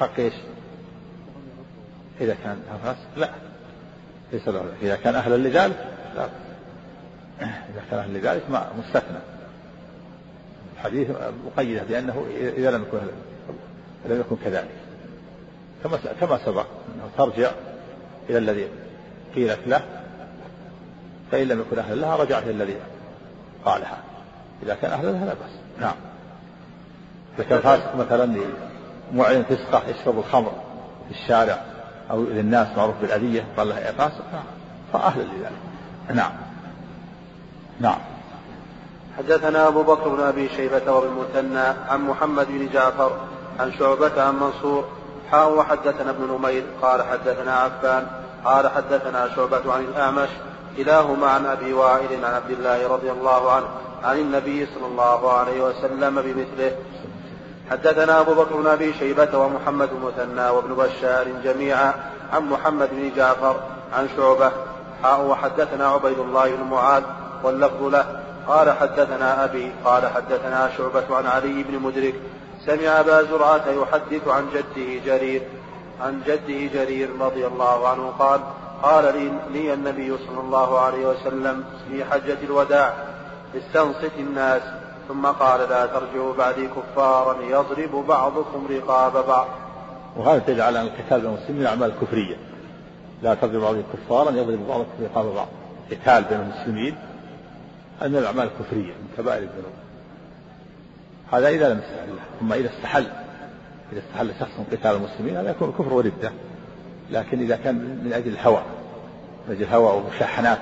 [0.00, 0.34] حق إيش؟
[2.20, 2.58] إذا كان
[3.16, 3.30] لا.
[4.32, 4.64] ليس له.
[4.82, 6.28] إذا كان أهلا لذلك لا.
[7.40, 9.18] إذا كان أهلا لذلك ما مستثنى.
[10.76, 11.10] الحديث
[11.46, 12.98] مقيدة بأنه إذا لم يكن
[14.06, 14.70] لم يكن كذلك.
[15.84, 17.50] كما كما سبق أنه ترجع
[18.30, 18.68] إلى الذي
[19.34, 19.82] قيلت له
[21.32, 22.76] فإن لم يكن أهلا لها رجعت الذي
[23.64, 23.98] قالها.
[24.62, 25.50] إذا كان أهلا لها لا بأس.
[25.80, 25.94] نعم.
[27.38, 28.36] إذا كان فاسق مثلا
[29.12, 30.52] معلن فسقة يشرب الخمر
[31.08, 31.60] في الشارع
[32.10, 34.24] أو للناس معروف بالأذية قال له يا فاسق
[34.92, 35.52] فأهلا لذلك.
[36.14, 36.32] نعم.
[37.80, 37.98] نعم.
[39.18, 41.56] حدثنا أبو بكر بن أبي شيبة وابن
[41.88, 43.16] عن محمد بن جعفر
[43.60, 44.88] عن شعبة عن منصور
[45.30, 48.06] حاء وحدثنا ابن نمير قال حدثنا عفان
[48.44, 50.28] قال حدثنا شعبة عن الأعمش
[50.76, 53.66] كلاهما عن أبي وائل عن عبد الله رضي الله عنه
[54.04, 56.76] عن النبي صلى الله عليه وسلم بمثله.
[57.70, 61.94] حدثنا أبو بكر بن أبي شيبة ومحمد المثنى وابن بشار جميعا
[62.32, 63.56] عن محمد بن جعفر
[63.92, 64.50] عن شعبة.
[65.20, 67.02] وحدثنا عبيد الله بن معاذ
[67.42, 68.20] واللفظ له.
[68.48, 72.14] قال حدثنا أبي قال حدثنا شعبة عن علي بن مدرك.
[72.66, 75.42] سمع أبا زرعة يحدث عن جده جرير.
[76.00, 78.40] عن جده جرير رضي الله عنه قال
[78.82, 82.94] قال لي, لي النبي صلى الله عليه وسلم في حجة الوداع
[83.56, 84.62] استنصت الناس.
[85.08, 89.46] ثم قال لا ترجعوا بعدي كفارا يضرب بعضكم رقاب بعض.
[90.16, 92.36] وهذا تدل على أن القتال بين المسلمين من الأعمال الكفرية.
[93.22, 95.48] لا تضرب بعضكم كفارا يضرب بعضكم رقاب بعض.
[95.90, 96.96] قتال بين المسلمين
[98.02, 99.72] من الأعمال الكفرية من كبائر الذنوب.
[101.32, 103.06] هذا إذا لم يستحل أما إذا استحل.
[103.94, 106.32] إذا استحل شخص قتال المسلمين؟ هذا يكون كفر وردة.
[107.10, 108.62] لكن إذا كان من أجل الهوى
[109.48, 110.58] من أجل الهوى والمشاحنات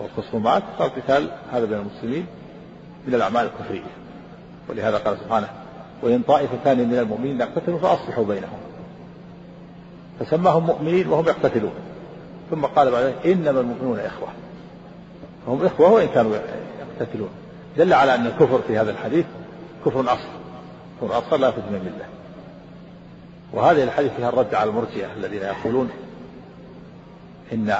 [0.00, 2.26] والخصومات فالقتال هذا بين المسلمين
[3.06, 3.90] من الأعمال الكفرية.
[4.68, 5.48] ولهذا قال سبحانه
[6.02, 8.58] وإن طائفتان من المؤمنين اقتتلوا فأصلحوا بينهم.
[10.20, 11.72] فسماهم مؤمنين وهم يقتتلون.
[12.50, 14.28] ثم قال بعد ذلك إنما المؤمنون إخوة.
[15.48, 16.36] هم إخوة وإن كانوا
[17.00, 17.30] يقتتلون.
[17.78, 19.26] دل على أن الكفر في هذا الحديث
[19.86, 20.28] كفر أصل.
[21.02, 22.19] كفر أصل لا يخرج من الملة.
[23.52, 25.90] وهذه الحديث فيها الرد على المرجئة الذين يقولون
[27.52, 27.74] إن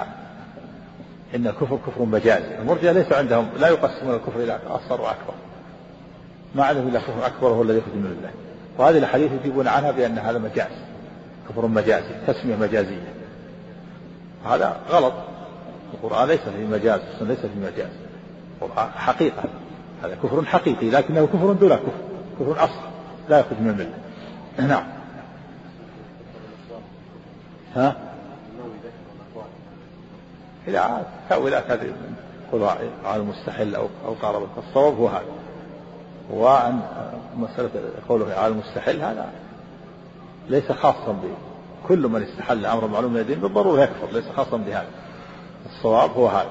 [1.34, 5.34] إن الكفر كفر مجازي المرجئة ليس عندهم لا يقسمون الكفر إلى أصغر وأكبر.
[6.54, 8.30] ما عندهم إلا كفر أكبر وهو الذي يخرج من الله.
[8.78, 10.72] وهذه الحديث يجيبون عنها بأن هذا مجاز.
[11.48, 13.14] كفر مجازي تسمية مجازية.
[14.46, 15.12] هذا غلط.
[15.94, 17.90] القرآن ليس فيه مجاز ليس فيه مجاز.
[18.62, 19.44] القرآن حقيقة.
[20.04, 21.92] هذا كفر حقيقي لكنه كفر دون كفر.
[22.40, 22.80] كفر أصل
[23.28, 23.94] لا يخرج من الملة
[24.68, 24.99] نعم.
[27.76, 27.96] ها؟
[30.68, 31.92] إذا تأويلات هذه
[33.04, 34.48] على المستحل أو أو قارب.
[34.68, 35.24] الصواب هو هذا.
[36.30, 36.80] وأن
[37.36, 37.70] مسألة
[38.08, 39.32] قوله على المستحل هذا
[40.48, 41.16] ليس خاصا
[41.84, 44.12] بكل من استحل أمر معلوم من الدين بالضرورة يكفر.
[44.12, 44.88] ليس خاصا بهذا.
[45.66, 46.50] الصواب هو هذا.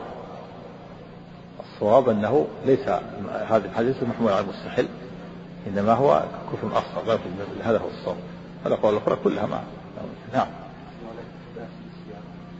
[1.60, 2.90] الصواب أنه ليس
[3.30, 4.88] هذا الحديث محمول على المستحل
[5.68, 7.20] إنما هو كفر أصغر.
[7.64, 8.18] هذا هو الصواب.
[8.66, 9.62] هذا قول الأخرى كلها ما
[10.34, 10.48] نعم.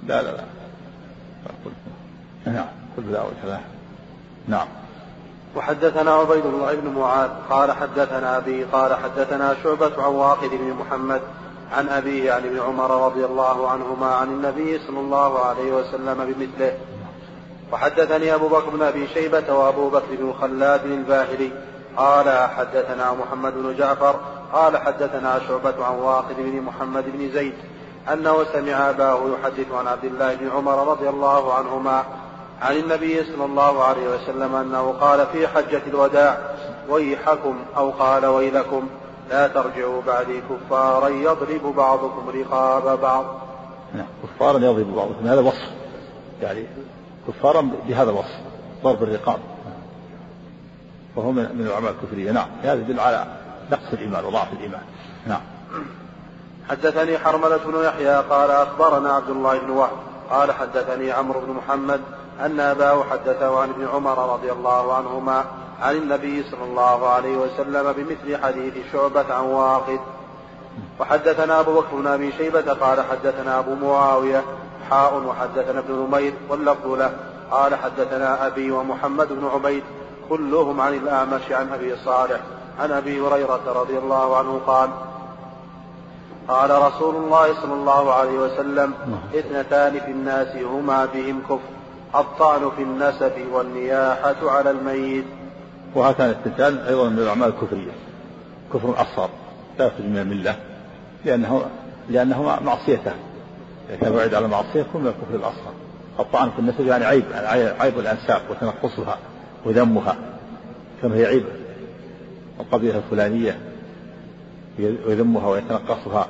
[0.10, 0.44] لا لا لا.
[2.46, 3.60] نعم كل لا.
[4.48, 4.68] نعم.
[5.56, 11.22] وحدثنا عبيد الله بن معاذ قال حدثنا أبي قال حدثنا شعبة عن واقد بن محمد
[11.72, 16.78] عن أبيه عن ابن عمر رضي الله عنهما عن النبي صلى الله عليه وسلم بمثله.
[17.72, 21.52] وحدثني أبو بكر بن أبي شيبة وأبو بكر بن خلاد الباهلي
[21.98, 24.20] قال حدثنا محمد بن جعفر
[24.54, 27.54] قال حدثنا شعبة عن واقد بن محمد بن زيد
[28.14, 32.04] أنه سمع أباه يحدث عن عبد الله بن عمر رضي الله عنهما
[32.62, 36.38] عن النبي صلى الله عليه وسلم أنه قال في حجة الوداع
[36.90, 38.90] ويحكم أو قال ويلكم
[39.30, 43.26] لا ترجعوا بعدي كفارا يضرب بعضكم رقاب بعض.
[43.96, 45.72] نعم كفارا يضرب بعضكم هذا وصف.
[46.42, 46.66] يعني
[47.28, 48.40] كفارا بهذا الوصف
[48.84, 49.40] ضرب الرقاب.
[51.16, 52.32] وهو من الاعمال الكفرية.
[52.32, 53.26] نعم هذا يدل على
[53.72, 54.82] نقص الإيمان وضعف الإيمان.
[55.28, 55.42] نعم.
[56.70, 59.98] حدثني حرملة بن يحيى قال أخبرنا عبد الله بن وهب.
[60.32, 62.02] قال حدثني عمرو بن محمد
[62.40, 65.46] أن أباه حدثه عن ابن عمر رضي الله عنهما
[65.82, 70.00] عن النبي صلى الله عليه وسلم بمثل حديث شعبة عن واقد.
[71.00, 74.44] وحدثنا أبو بكر بن أبي شيبة قال حدثنا أبو معاوية
[74.90, 77.12] حاء وحدثنا ابن نمير واللفظ له.
[77.52, 79.84] قال حدثنا أبي ومحمد بن عبيد
[80.30, 82.40] كلهم عن الأعمش عن أبي صالح.
[82.80, 84.90] عن أبي هريرة رضي الله عنه قال
[86.50, 88.94] قال رسول الله صلى الله عليه وسلم
[89.36, 91.60] إثنتان في الناس هما بهم كفر
[92.16, 95.26] الطعن في النسب والنياحة على الميت.
[95.96, 97.92] وهاتان الاثنتان أيضا من الأعمال الكفرية.
[98.74, 99.30] كفر أصغر
[99.80, 100.56] لا يخرج من الملة
[101.26, 101.66] لأنه
[102.10, 103.14] لأنه معصيته
[103.90, 105.74] إذا كان بعيد على معصية يكون من الكفر الأصغر.
[106.20, 107.24] الطعن في النسب يعني عيب
[107.80, 109.18] عيب الأنساب وتنقصها
[109.66, 110.16] وذمها
[111.02, 111.46] كما هي عيب.
[112.60, 113.60] القبيلة الفلانية
[114.80, 116.28] ويذمها ويتنقصها.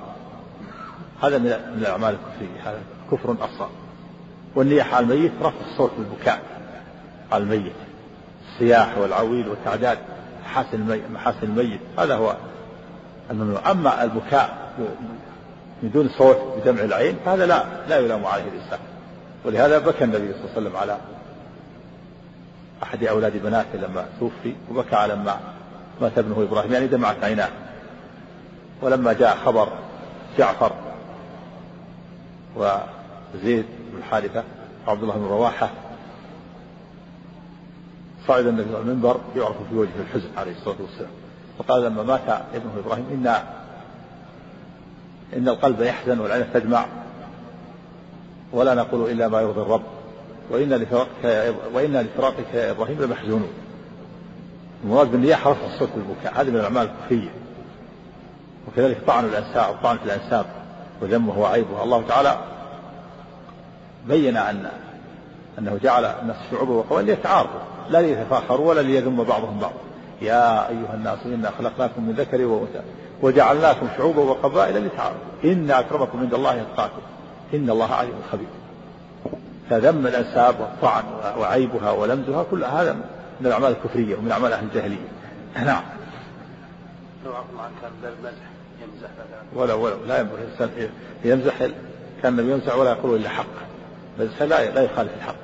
[1.21, 2.79] هذا من الأعمال الكفرية هذا
[3.11, 3.69] كفر أصغر.
[4.55, 6.41] والنياحة على الميت رفع الصوت بالبكاء.
[7.31, 7.73] على الميت.
[8.51, 9.97] الصياح والعويل والتعداد
[10.45, 11.79] محاسن الميت, محاسن الميت.
[11.99, 12.35] هذا هو
[13.31, 13.71] الممنوع.
[13.71, 14.73] أما البكاء
[15.83, 18.79] من دون صوت بدمع العين فهذا لا لا يلام عليه الإنسان.
[19.45, 20.97] ولهذا بكى النبي صلى الله عليه وسلم على
[22.83, 25.39] أحد أولاد بناته لما توفي وبكى على ما
[26.01, 27.49] مات ابنه إبراهيم يعني دمعت عيناه.
[28.81, 29.69] ولما جاء خبر
[30.37, 30.71] جعفر
[32.59, 34.43] وزيد بن حارثة
[34.87, 35.69] وعبد الله بن رواحة.
[38.27, 41.11] صعد النبي على المنبر يعرف في وجهه الحزن عليه الصلاة والسلام.
[41.59, 43.27] فقال لما مات ابنه إبراهيم إن
[45.37, 46.85] إن القلب يحزن والعين تدمع
[48.53, 49.83] ولا نقول إلا ما يرضي الرب.
[50.49, 53.49] وإنا لفراقك يا وإنا لفراقك يا إبراهيم لمحزونون
[54.83, 57.29] المراد بالنياحة رفع الصوت بالبكاء هذه من الأعمال الكفرية
[58.67, 60.45] وكذلك طعن الأنساب طعن في الأنساب.
[61.01, 61.83] وذمه وعيبه.
[61.83, 62.37] الله تعالى
[64.07, 64.69] بين أن
[65.59, 67.59] أنه جعل الناس شعوبا وقبائل ليتعارفوا
[67.89, 69.79] لا ليتفاخروا ولا ليذم بعضهم بعضا
[70.21, 72.81] يا أيها الناس إنا خلقناكم من ذكر وأنثى
[73.21, 77.01] وجعلناكم شعوبا وقبائل لتعارفوا إن أكرمكم عند الله يتقاكم
[77.53, 78.47] إن الله عليم خبير.
[79.69, 81.03] فذم الأنساب والطعن
[81.39, 82.93] وعيبها ولمزها كل هذا
[83.39, 85.07] من الأعمال الكفرية ومن أعمال أهل الجاهلية.
[85.55, 85.83] نعم.
[88.03, 88.58] يمزح
[89.55, 90.89] ولا ولا لا ينبغي الإنسان
[91.23, 91.57] يمزح
[92.23, 93.45] كان النبي يمزح ولا يقول إلا حق
[94.19, 95.35] بس لا لا يخالف الحق.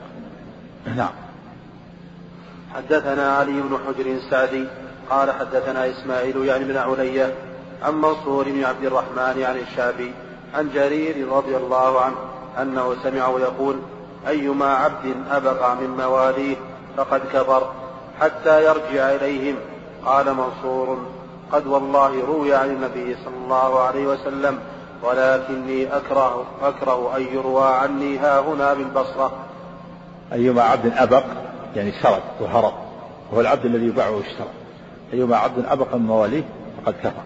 [0.96, 1.10] نعم.
[2.76, 4.66] حدثنا علي بن حجر السعدي
[5.10, 7.34] قال حدثنا إسماعيل يعني بن علية
[7.84, 10.12] عن منصور بن عبد الرحمن عن الشافعي
[10.54, 12.16] عن جرير رضي الله عنه
[12.62, 13.80] أنه سمعه يقول
[14.28, 16.56] أيما عبد أبقى من مواليه
[16.98, 17.72] فقد كفر
[18.20, 19.56] حتى يرجع إليهم.
[20.06, 21.15] قال منصور
[21.52, 24.60] قد والله روي عن النبي صلى الله عليه وسلم
[25.04, 29.32] ولكني أكره أكره أن يروى عني ها هنا بالبصرة.
[30.34, 31.24] أيما عبد أبق
[31.76, 32.74] يعني شرد وهرب
[33.32, 34.48] وهو العبد الذي يباع ويشترى.
[35.14, 36.44] أيما عبد أبق من مواليه
[36.84, 37.24] فقد كفر.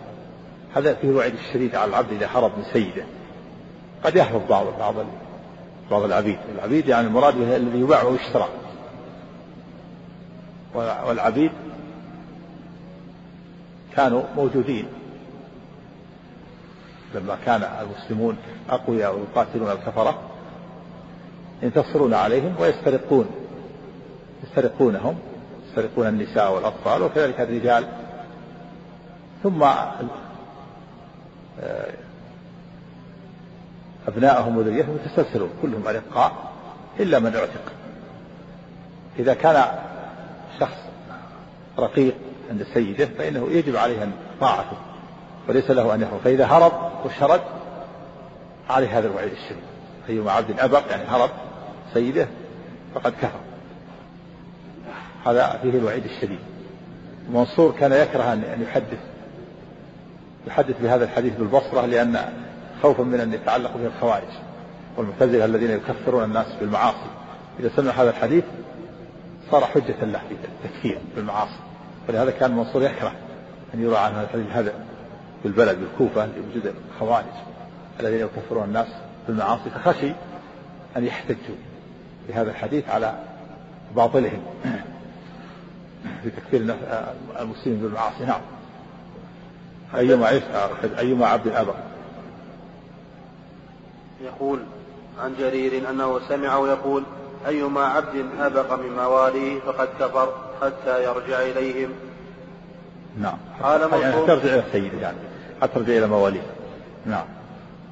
[0.75, 3.03] هذا فيه الوعيد الشديد على العبد إذا هرب من سيده.
[4.03, 4.95] قد يهرب بعض بعض
[5.91, 6.38] بعض العبيد.
[6.55, 8.47] العبيد يعني المراد به الذي يباع ويشترى.
[11.08, 11.51] والعبيد
[13.99, 14.85] كانوا موجودين.
[17.15, 18.38] لما كان المسلمون
[18.69, 20.19] أقوياء ويقاتلون الكفرة
[21.63, 23.25] ينتصرون عليهم ويسترقون
[24.43, 25.19] يسترقونهم
[25.67, 27.88] يسترقون النساء والأطفال وكذلك الرجال.
[29.43, 29.63] ثم
[34.07, 36.31] أبنائهم وذريتهم يتسلسلون كلهم أرقاء
[36.99, 37.71] إلا من اعتق.
[39.19, 39.65] إذا كان
[40.59, 40.77] شخص
[41.79, 42.15] رقيق
[42.49, 44.77] عند سيده فإنه يجب عليه أن طاعته
[45.49, 46.71] وليس له أن يهرب فإذا هرب
[47.05, 47.41] وشرد
[48.69, 49.63] عليه هذا الوعيد الشديد.
[50.09, 51.29] أيما عبد أبق يعني هرب
[51.93, 52.27] سيده
[52.95, 53.39] فقد كفر.
[55.25, 56.39] هذا فيه الوعيد الشديد.
[57.33, 58.99] منصور كان يكره أن يحدث
[60.47, 62.19] يحدث بهذا الحديث بالبصرة لأن
[62.83, 64.27] خوفا من أن يتعلق به الخوارج
[64.97, 67.09] والمعتزلة الذين يكفرون الناس بالمعاصي.
[67.59, 68.43] إذا سمع هذا الحديث
[69.51, 70.35] صار حجة له في
[70.65, 71.68] التكفير بالمعاصي.
[72.10, 73.12] ولهذا كان منصور يكره
[73.74, 74.74] أن يروى عن هذا الحديث هذا
[75.43, 77.26] بالبلد بالكوفة لوجود الخوارج
[78.00, 78.88] الذين يكفرون الناس
[79.28, 80.12] بالمعاصي فخشي
[80.98, 81.56] أن يحتجوا
[82.28, 83.15] بهذا الحديث على
[83.95, 84.41] باطلهم
[86.24, 86.76] في تكفير
[87.39, 88.26] المسلمين بالمعاصي.
[88.26, 88.41] نعم.
[89.95, 90.41] أيما
[91.00, 91.74] أيما عبد أبى
[94.22, 94.60] يقول
[95.19, 97.04] عن جرير أنه سمعه يقول
[97.47, 101.89] أيما عبد أبق من مواليه فقد كفر حتى يرجع إليهم.
[103.21, 103.38] نعم.
[103.63, 105.17] قال منصور يعني ترجع إلى سيده يعني.
[105.62, 106.41] حتى ترجع إلى مواليه.
[107.06, 107.25] نعم.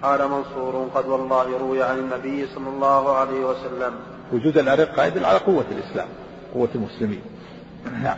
[0.03, 3.93] قال منصور قد والله روي عن النبي صلى الله عليه وسلم.
[4.33, 6.07] وجود الأرقة يدل على قوة الإسلام
[6.53, 7.21] قوة المسلمين.
[8.03, 8.17] نعم.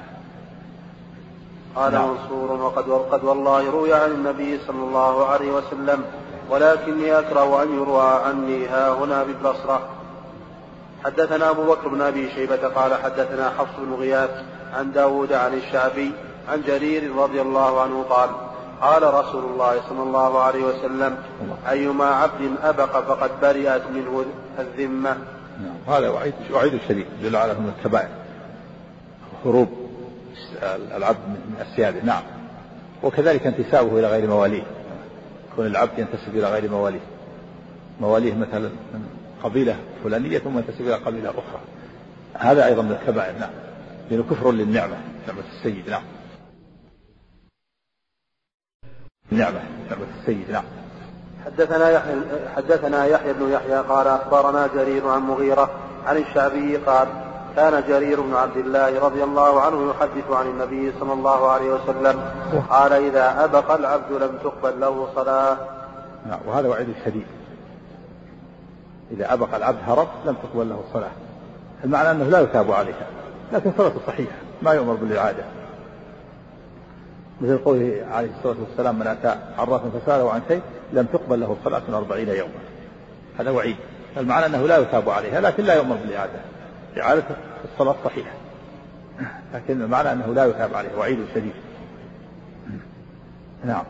[1.76, 2.10] قال نعم.
[2.10, 6.04] منصور وقد وقد والله روي عن النبي صلى الله عليه وسلم
[6.50, 9.99] ولكني أكره أن يروى عني ها هنا بالبصرة.
[11.06, 14.30] حدثنا أبو بكر بن أبي شيبة قال حدثنا حفص بن غياث
[14.74, 16.12] عن داود عن الشعبي
[16.50, 18.30] عن جرير رضي الله عنه قال
[18.82, 21.18] قال رسول الله صلى الله عليه وسلم
[21.70, 24.26] أيما عبد أبق فقد برئت منه
[24.60, 25.18] الذمة.
[25.64, 25.96] نعم.
[25.96, 28.10] هذا وعيد وعيد شديد يدل على من الكبائر
[29.46, 29.68] هروب
[30.96, 32.24] العبد من أسياده نعم.
[33.04, 34.64] وكذلك انتسابه إلى غير مواليه
[35.56, 37.00] كون العبد ينتسب إلى غير مواليه.
[38.02, 38.70] مواليه مثلا
[39.44, 41.62] قبيلة فلانية ثم ينتسب إلى قبيلة أخرى
[42.34, 43.52] هذا أيضا من الكبائر نعم
[44.12, 44.98] لأنه كفر للنعمة
[45.28, 46.04] نعمة السيد نعم
[49.32, 50.64] نعمة نعمة السيد نعم
[51.46, 52.16] حدثنا يحيى
[52.56, 55.70] حدثنا يحيى بن يحيى قال أخبرنا جرير عن مغيرة
[56.06, 57.08] عن الشعبي قال
[57.56, 62.22] كان جرير بن عبد الله رضي الله عنه يحدث عن النبي صلى الله عليه وسلم
[62.70, 65.58] قال إذا أبق العبد لم تقبل له صلاة.
[66.26, 67.26] نعم وهذا وعيد شديد.
[69.12, 71.12] إذا أبق العبد هرب لم تقبل له صلاه.
[71.84, 73.08] المعنى أنه لا يثاب عليها
[73.54, 75.44] لكن صلاته صحيحة ما يؤمر بالإعادة.
[77.42, 80.62] مثل قوله عليه الصلاة والسلام من أتى عرافا فسأله عن شيء
[80.94, 82.60] لم تقبل له صلاة أربعين يوما.
[83.40, 83.76] هذا وعيد.
[84.18, 86.40] المعنى أنه لا يثاب عليها لكن لا يؤمر بالإعادة.
[86.98, 87.24] إعادة
[87.74, 88.32] الصلاة صحيحة.
[89.54, 91.54] لكن المعنى أنه لا يثاب عليه وعيد شديد.
[93.66, 93.84] نعم.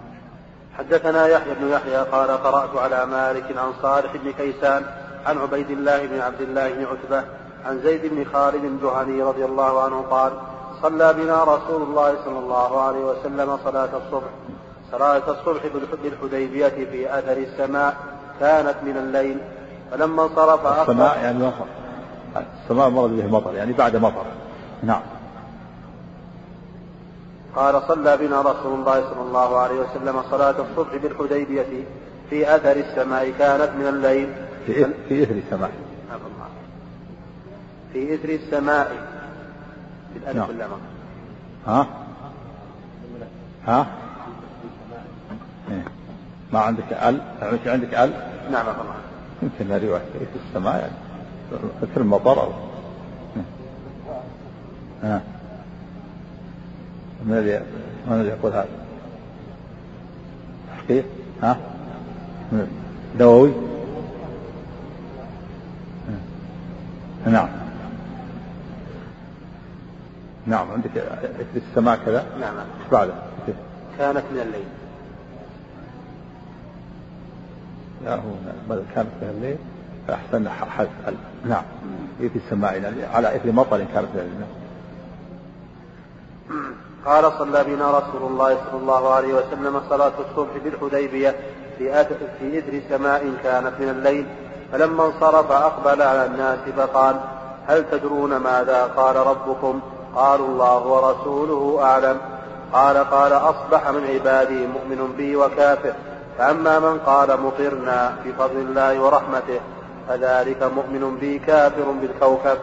[0.78, 4.86] حدثنا يحيى بن يحيى قال قرأت على مالك عن صالح بن كيسان
[5.26, 7.24] عن عبيد الله بن عبد الله بن عتبة
[7.66, 10.32] عن زيد بن خالد الجهني رضي الله عنه قال
[10.82, 14.30] صلى بنا رسول الله صلى الله عليه وسلم صلاة الصبح.
[14.92, 15.62] صلاة الصبح
[16.04, 17.98] بالحديبية في أثر السماء
[18.40, 19.38] كانت من الليل.
[19.92, 21.66] فلما انصرف السماء يعني مطر
[22.64, 24.26] السماء مرض به مطر يعني بعد مطر.
[24.84, 25.02] نعم.
[27.56, 31.84] قال صلى بنا رسول الله صلى الله عليه وسلم صلاة الصبح بالحديبية
[32.30, 34.49] في أثر السماء كانت من الليل.
[34.74, 35.72] في في إثر السماء
[37.94, 39.08] في إثر السماء
[40.14, 40.48] بالألف نعم.
[40.48, 40.70] واللام
[41.68, 41.88] ها؟
[43.68, 43.88] ها؟
[45.72, 45.84] إيه.
[46.54, 47.22] ما عندك أل؟
[47.66, 48.14] عندك أل؟
[48.52, 48.96] نعم طبعا
[49.42, 50.94] يمكن رواية في السماء يعني
[51.82, 52.52] مثل المطر أو
[53.36, 53.44] إيه.
[55.04, 55.22] ها
[57.26, 57.66] من الذي
[58.08, 58.68] من الذي يقول هذا؟
[60.78, 61.06] حقيق
[61.44, 61.58] ها؟
[63.20, 63.56] نووي إيه.
[67.26, 67.50] نعم.
[70.46, 70.90] نعم عندك
[71.54, 72.56] في السماء كذا؟ نعم.
[72.58, 73.14] إيش بعده؟
[73.98, 74.66] كانت من الليل.
[78.06, 79.58] لا هو كانت من الليل.
[80.08, 80.90] فأحسن حذف
[81.46, 81.64] نعم.
[82.20, 84.46] في السماء يعني على إثر مطر كانت من الليل.
[87.06, 91.36] قال صلى بنا رسول الله صلى الله عليه وسلم صلاة الصبح بالحديبية
[91.78, 92.06] في
[92.40, 94.26] في إثر سماء كانت من الليل.
[94.72, 97.16] فلما انصرف أقبل على الناس فقال
[97.68, 99.80] هل تدرون ماذا قال ربكم؟
[100.16, 102.18] قالوا الله ورسوله أعلم.
[102.74, 105.94] قال قال أصبح من عبادي مؤمن بي وكافر.
[106.38, 109.60] فأما من قال مطرنا بفضل الله ورحمته
[110.08, 112.58] فذلك مؤمن بي كافر بالكوكب.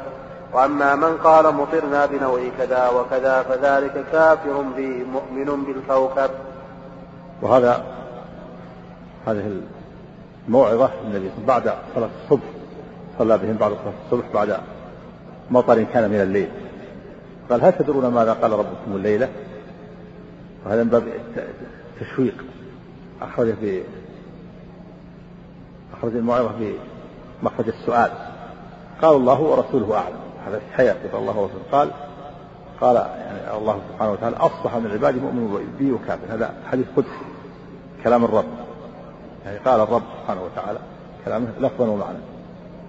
[0.53, 6.31] وأما من قال مطرنا بنوع كذا وكذا فذلك كافر بي مؤمن بالكوكب.
[7.43, 7.85] وهذا
[9.27, 9.61] هذه
[10.47, 12.45] الموعظة النبي بعد صلاة الصبح.
[13.19, 14.57] صلى بهم بعد صلاة الصبح بعد
[15.51, 16.49] مطر كان من الليل.
[17.51, 19.29] قال هل تدرون ماذا قال ربكم الليلة؟
[20.65, 21.09] وهذا من باب
[22.01, 22.45] التشويق
[23.23, 23.83] أخرج في
[25.99, 26.75] أخرج الموعظة في
[27.43, 28.11] مخرج السؤال.
[29.03, 30.17] قال الله ورسوله أعلم.
[30.47, 31.63] هذا في حياته الله ورسوله.
[31.73, 31.91] قال
[32.81, 37.11] قال يعني الله سبحانه وتعالى أصبح من عبادي مؤمن بي وكافر هذا حديث قدسي.
[38.05, 38.66] كلام الرب.
[39.47, 40.79] يعني قال الرب سبحانه وتعالى
[41.25, 42.19] كلامه لفظا ومعنى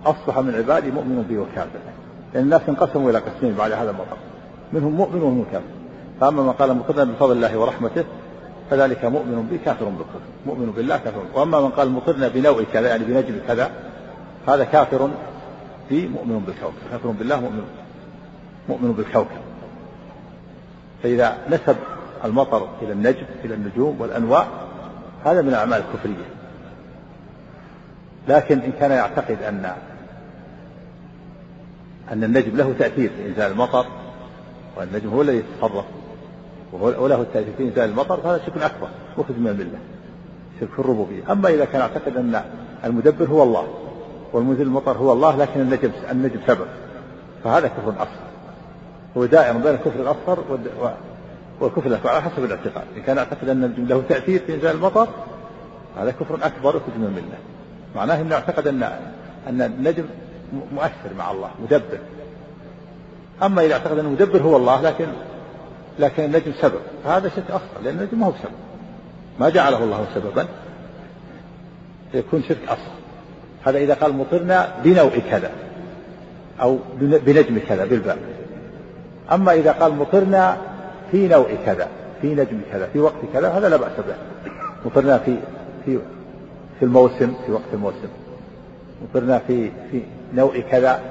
[0.05, 1.79] أصبح من عبادي مؤمن بي وكافر.
[2.33, 4.17] لأن الناس انقسموا إلى قسمين بعد هذا المطر
[4.73, 5.65] منهم مؤمن ومنهم كافر.
[6.21, 8.05] فأما من قال مقرنا بفضل الله ورحمته
[8.69, 10.19] فذلك مؤمن بي كافر بالكفر.
[10.45, 13.71] مؤمن بالله كافر وأما من قال مطرنا بنوع كذا يعني بنجم كذا
[14.47, 15.09] هذا كافر
[15.89, 16.73] في مؤمن بالكوكب.
[16.91, 17.63] كافر بالله مؤمن
[18.69, 19.41] مؤمن بالكوكب.
[21.03, 21.75] فإذا نسب
[22.25, 24.47] المطر إلى النجم إلى النجوم والأنواع
[25.25, 26.36] هذا من الأعمال الكفرية.
[28.27, 29.73] لكن إن كان يعتقد أن
[32.11, 33.85] أن النجم له تأثير في إنزال المطر
[34.77, 35.85] والنجم هو الذي يتصرف
[36.73, 39.79] وله التأثير في إنزال المطر فهذا شرك أكبر مخرج من الملة
[40.59, 41.31] شرك في الربوبية.
[41.31, 42.41] أما إذا كان يعتقد أن
[42.83, 43.67] المدبر هو الله
[44.33, 46.67] والمنزل المطر هو الله لكن النجم النجم سبب
[47.43, 48.27] فهذا كفر أصغر.
[49.17, 50.43] هو دائر بين الكفر الأصغر
[51.61, 52.83] والكفر الأكبر على حسب الاعتقاد.
[52.97, 55.07] إن كان يعتقد أن النجم له تأثير في إنزال المطر
[55.97, 57.37] هذا كفر أكبر يخرج من الملة.
[57.95, 58.83] معناه أنه اعتقد أن
[59.47, 60.05] أن النجم
[60.73, 61.99] مؤثر مع الله مدبر.
[63.43, 65.07] أما إذا اعتقد أن المدبر هو الله لكن
[65.99, 66.79] لكن النجم سبب.
[67.03, 68.51] فهذا شرك أصغر لأن النجم ما هو سبب
[69.39, 70.45] ما جعله الله سببا
[72.13, 72.97] يكون شرك أصغر.
[73.65, 75.51] هذا إذا قال مطرنا بنوع كذا
[76.61, 78.17] أو بنجم كذا بالباء.
[79.31, 80.57] أما إذا قال مطرنا
[81.11, 81.87] في نوع كذا
[82.21, 84.15] في نجم كذا في وقت كذا هذا لا بأس به.
[84.85, 85.37] مطرنا في
[85.85, 85.99] في
[86.79, 88.07] في الموسم في وقت الموسم.
[89.03, 90.01] مطرنا في في
[90.33, 91.01] نوع كذا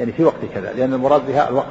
[0.00, 1.66] يعني في وقت كذا لأن المراد بها الوقت.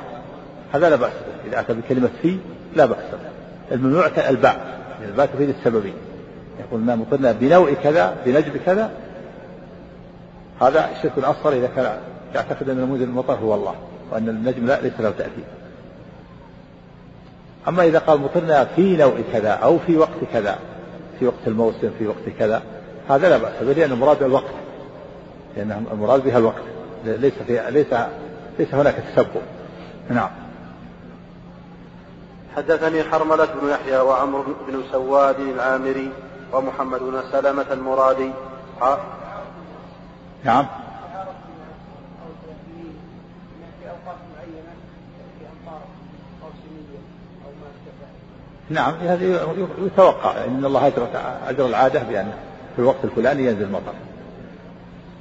[0.73, 1.49] هذا لا بأس به.
[1.49, 2.37] إذا أتى بكلمة في
[2.75, 3.75] لا بأس به.
[3.75, 5.93] الممنوع الباء يعني الباء تفيد السببية
[6.59, 8.91] يقول مطرنا بنوع كذا بنجم كذا.
[10.61, 11.97] هذا شرك أصغر إذا كان
[12.35, 13.75] يعتقد أن المنزل المطر هو الله
[14.11, 15.43] وأن النجم لا ليس له تأثير.
[17.67, 20.59] أما إذا قال مطرنا في نوع كذا أو في وقت كذا
[21.19, 22.61] في وقت الموسم في وقت كذا
[23.09, 24.53] هذا لا بأس به لأن المراد الوقت
[25.57, 26.63] لأن المراد بها الوقت.
[27.05, 27.93] ليس في ليس
[28.59, 29.41] ليس هناك تسبب.
[30.09, 30.29] نعم.
[32.55, 36.11] حدثني حرملة بن يحيى وعمرو بن سواد العامري
[36.53, 38.31] ومحمد بن سلمة المرادي.
[40.43, 40.65] نعم.
[48.69, 49.47] نعم هذا
[49.77, 51.07] يتوقع إن الله اجرى
[51.47, 52.33] أجر العادة بأن
[52.75, 53.93] في الوقت الفلاني ينزل المطر.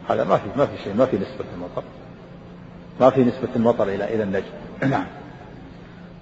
[0.08, 1.82] هذا ما في ما في شيء ما في نسبة المطر.
[3.00, 4.52] ما في نسبة المطر إلى إلى النجم.
[4.90, 5.06] نعم.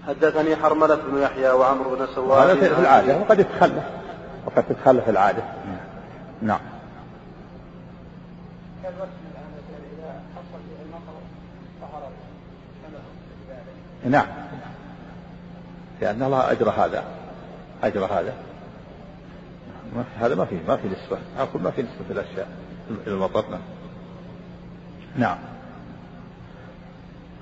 [0.06, 2.50] حدثني حرملة بن يحيى وعمرو بن سواد.
[2.50, 3.84] هذا في العادة وقد يتخلف.
[4.46, 5.42] وقد تتخلف العادة.
[6.42, 6.60] نعم.
[14.04, 14.26] نعم.
[16.00, 17.04] لأن الله أجرى هذا.
[17.82, 18.32] أجرى هذا.
[20.20, 21.18] هذا ما في ما في نسبة.
[21.38, 22.48] أقول ما في نسبة الأشياء
[23.06, 23.60] إلى المطر نعم.
[25.16, 25.38] نعم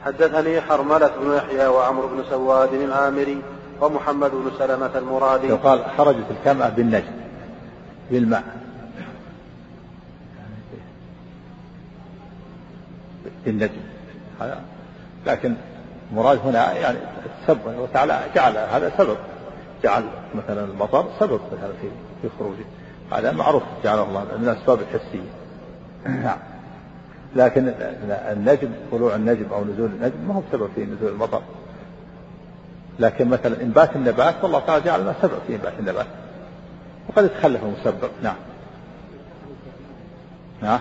[0.05, 3.43] حدثني حرملة بن يحيى وعمرو بن سواد العامري
[3.81, 5.47] ومحمد بن سلمة المرادي.
[5.47, 7.13] يقال خرجت الكمأة بالنجم
[8.11, 8.45] بالماء.
[13.45, 13.81] بالنجم.
[14.41, 14.61] هذا
[15.27, 15.55] لكن
[16.11, 16.99] المراد هنا يعني
[17.43, 19.17] السبب وتعالى جعل هذا سبب.
[19.83, 21.89] جعل مثلا المطر سبب مثلا في
[22.23, 22.65] في خروجه
[23.13, 25.31] هذا معروف جعله الله من الأسباب الحسية.
[26.07, 26.39] نعم
[27.37, 27.75] لكن
[28.09, 31.43] النجم طلوع النجم أو نزول النجم ما هو سبب في نزول المطر.
[33.01, 36.07] لكن مثلا انبات النبات والله تعالى جعل لنا سبب في انبات النبات.
[37.09, 38.37] وقد يتخلف المسبب نعم.
[40.63, 40.81] نعم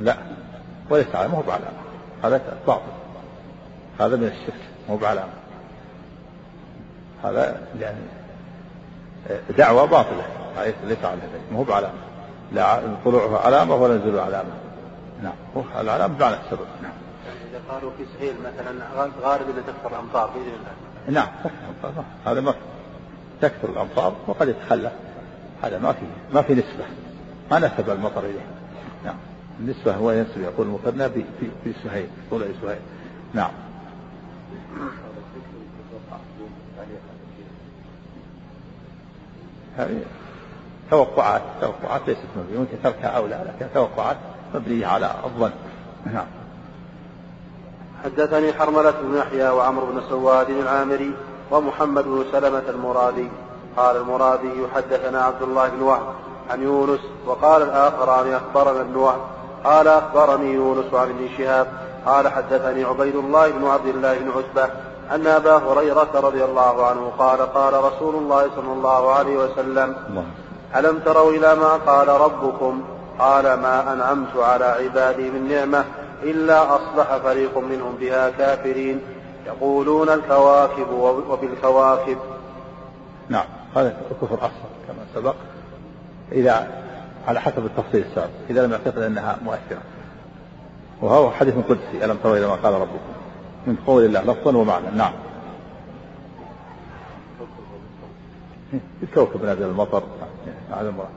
[0.00, 0.16] لا.
[0.90, 1.78] وليس علامة ما هو بعلامة.
[2.24, 2.92] هذا باطل.
[4.00, 5.45] هذا من الشرك مو بعلامة.
[7.24, 7.98] هذا يعني
[9.58, 10.24] دعوة باطلة
[10.84, 11.20] ليس على
[11.52, 11.98] ما هو بعلامة.
[12.52, 14.50] لا طلوعه علامة ولا نزوله علامة.
[15.22, 15.32] نعم.
[15.56, 16.92] هو العلامة بمعنى السبب نعم.
[17.50, 18.86] إذا قالوا في سهيل مثلا
[19.22, 21.20] غارب إذا تكثر الأمطار بإذن الله.
[21.20, 21.28] نعم
[22.26, 22.54] هذا ما
[23.40, 24.90] تكثر الأمطار وقد يتخلى.
[25.62, 26.84] هذا ما في ما في نسبة.
[27.50, 28.46] ما نسب المطر إليه.
[29.04, 29.16] نعم.
[29.60, 31.24] النسبة هو ينسب يقول المثنى في
[31.64, 32.78] في سهيل طلع سهيل.
[33.34, 33.50] نعم.
[39.76, 40.00] هذه
[40.90, 44.16] توقعات توقعات ليست مبنية ممكن تركها أولى لكن توقعات
[44.54, 45.50] مبنية على الظن.
[46.06, 46.26] نعم.
[48.04, 51.12] حدثني حرملة بن يحيى وعمرو بن سواد العامري
[51.50, 53.28] ومحمد بن سلمة المرادي.
[53.76, 56.02] قال المرادي حدثنا عبد الله بن وهب
[56.50, 59.20] عن يونس وقال الآخران أخبرنا ابن وهب.
[59.64, 61.66] قال أخبرني يونس عن ابن شهاب.
[62.06, 64.74] قال حدثني عبيد الله بن عبد الله بن عتبة
[65.14, 69.96] أن أبا هريرة رضي الله عنه قال قال رسول الله صلى الله عليه وسلم
[70.76, 72.84] ألم تروا إلى ما قال ربكم؟
[73.18, 75.84] قال ما أنعمت على عبادي من نعمة
[76.22, 79.00] إلا أصبح فريق منهم بها كافرين.
[79.46, 80.90] يقولون الكواكب
[81.28, 82.18] وبالكواكب.
[83.28, 83.44] نعم.
[83.76, 85.34] هذا كفر أصغر كما سبق.
[86.32, 86.66] إذا
[87.28, 88.30] على حسب التفصيل السابق.
[88.50, 89.82] إذا لم يعتقد أنها مؤثرة.
[91.02, 92.04] وهو حديث قدسي.
[92.04, 93.15] ألم تروا إلى ما قال ربكم؟
[93.66, 94.86] من قول الله لفظا ومعنى.
[94.94, 95.12] نعم.
[99.02, 100.02] الكوكب نازل المطر.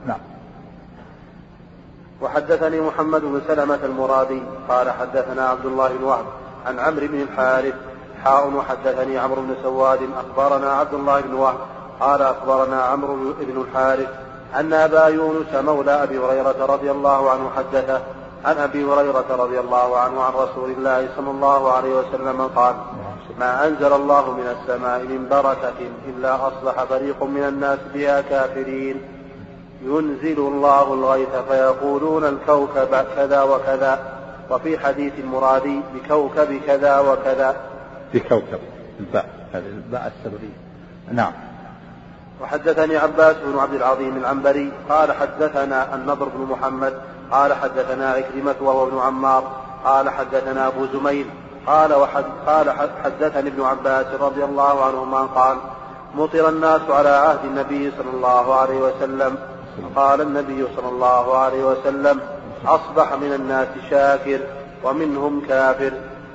[0.06, 0.18] نعم.
[2.22, 6.24] وحدثني محمد بن سلمة المرادي قال حدثنا عبد الله بن وهب
[6.66, 7.74] عن عمرو بن الحارث.
[8.24, 10.00] حاء وحدثني عمرو بن سواد.
[10.16, 11.58] أخبرنا عبد الله بن وهب
[12.00, 14.08] قال أخبرنا عمرو بن الحارث
[14.56, 18.00] أن أبا يونس مولى أبي هريرة رضي الله عنه حدثه
[18.44, 22.74] عن أبي هريرة رضي الله عنه عن رسول الله صلى الله عليه وسلم قال
[23.38, 25.78] ما أنزل الله من السماء من بركة
[26.08, 29.00] إلا أصبح فريق من الناس بها كافرين.
[29.82, 33.98] ينزل الله الغيث فيقولون الكوكب كذا وكذا.
[34.50, 37.56] وفي حديث المرادي بكوكب كذا وكذا.
[38.14, 38.58] بكوكب
[39.00, 40.56] الباء الباء السببية
[41.12, 41.32] نعم.
[42.42, 46.94] وحدثني عباس بن عبد العظيم العنبري قال حدثنا النضر بن محمد
[47.32, 49.44] قال حدثنا عكرمة وهو ابن عمار
[49.84, 51.26] قال حدثنا أبو زميل
[51.66, 52.70] قال وحد قال
[53.04, 55.56] حدثني ابن عباس رضي الله عنهما قال
[56.14, 59.36] مطر الناس على عهد النبي صلى الله عليه وسلم.
[59.96, 62.20] قال النبي صلى الله عليه وسلم
[62.66, 64.40] أصبح من الناس شاكر
[64.84, 65.92] ومنهم كافر.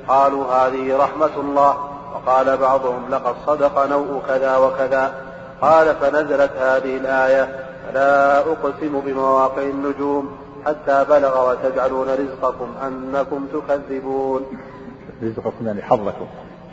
[0.07, 1.77] قالوا هذه رحمة الله.
[2.15, 5.13] وقال بعضهم لقد صدق نوء كذا وكذا.
[5.61, 10.37] قال فنزلت هذه الآية فلا أقسم بمواقع النجوم.
[10.65, 14.41] حتى بلغ وتجعلون رزقكم أنكم تكذبون.
[15.23, 16.25] رزقكم يعني حظكم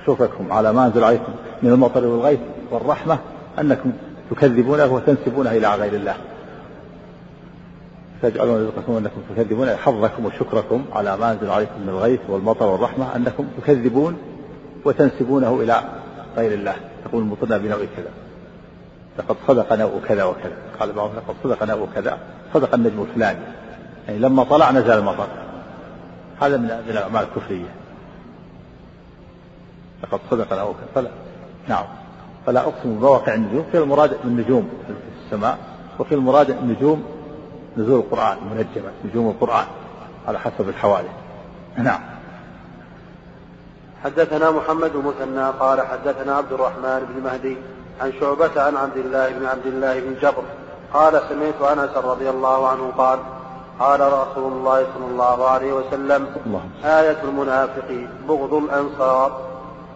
[0.06, 1.32] شوفكم على ما أنزل عليكم
[1.62, 2.40] من المطر والغيث
[2.70, 3.18] والرحمة
[3.58, 3.92] أنكم
[4.30, 6.14] تكذبونه وتنسبونه إلى غير الله.
[8.22, 13.46] تجعلون رزقكم أنكم تكذبون حظكم وشكركم على ما أنزل عليكم من الغيث والمطر والرحمة أنكم
[13.60, 14.16] تكذبون
[14.84, 15.82] وتنسبونه إلى
[16.36, 16.74] غير الله.
[17.04, 18.10] تقول مطرنا بنوع كذا
[19.18, 20.56] لقد صدق نوء كذا وكذا.
[20.80, 22.18] قال بعضهم لقد صدق نوء كذا
[22.54, 23.38] صدق النجم الفلاني.
[24.08, 25.26] يعني لما طلع نزل المطر.
[26.40, 27.74] هذا من من الأعمال الكفرية.
[30.02, 31.10] لقد صدق كذا فلا
[31.68, 31.84] نعم.
[32.46, 33.64] فلا أقسم بمواقع النجوم.
[33.72, 34.94] في المراد النجوم في
[35.24, 35.58] السماء
[35.98, 37.04] وفي المراد النجوم
[37.76, 39.66] نزول القرآن منجمة نجوم القرآن
[40.28, 41.10] على حسب الحوادث.
[41.76, 42.00] نعم.
[44.04, 47.56] حدثنا محمد مثنى قال حدثنا عبد الرحمن بن مهدي
[48.00, 50.42] عن شعبة عن عبد الله بن عبد الله بن جبر
[50.94, 53.18] قال سمعت أنس رضي الله عنه قال
[53.82, 56.62] قال رسول الله صلى الله عليه وسلم الله.
[56.84, 59.40] آية المنافق بغض الأنصار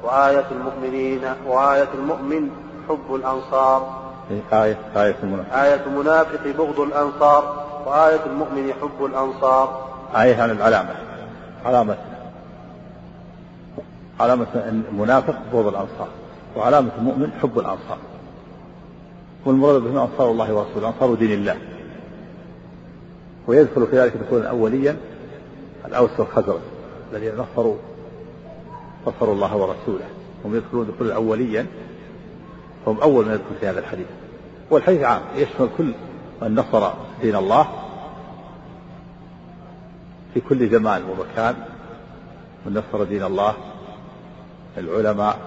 [0.03, 2.51] وآية المؤمنين وآية المؤمن
[2.89, 3.79] حب الأنصار.
[4.53, 5.55] آية آية المنافق.
[5.55, 9.87] آية المنافق بغض الأنصار وآية المؤمن حب الأنصار.
[10.17, 10.91] آية عن العلامة
[11.65, 11.97] علامة
[14.21, 16.09] علامة المنافق بغض الأنصار
[16.57, 17.99] وعلامة المؤمن حب الأنصار.
[19.47, 21.57] والمراد بهم أنصار الله ورسوله أنصار دين الله.
[23.47, 24.97] ويدخل في ذلك دخولا أوليا
[25.87, 26.61] الأوس والخزرج
[27.13, 27.77] الذين نصروا
[29.07, 30.07] نصروا الله ورسوله.
[30.45, 31.67] هم يدخلون دخولا أوليا
[32.87, 34.07] هم أول من يدخل في هذا الحديث.
[34.71, 35.93] والحديث عام يشمل كل
[36.43, 36.91] من نصر
[37.23, 37.69] دين الله
[40.35, 41.55] في كل زمان ومكان
[42.67, 43.55] من نصر دين الله
[44.79, 45.39] العلماء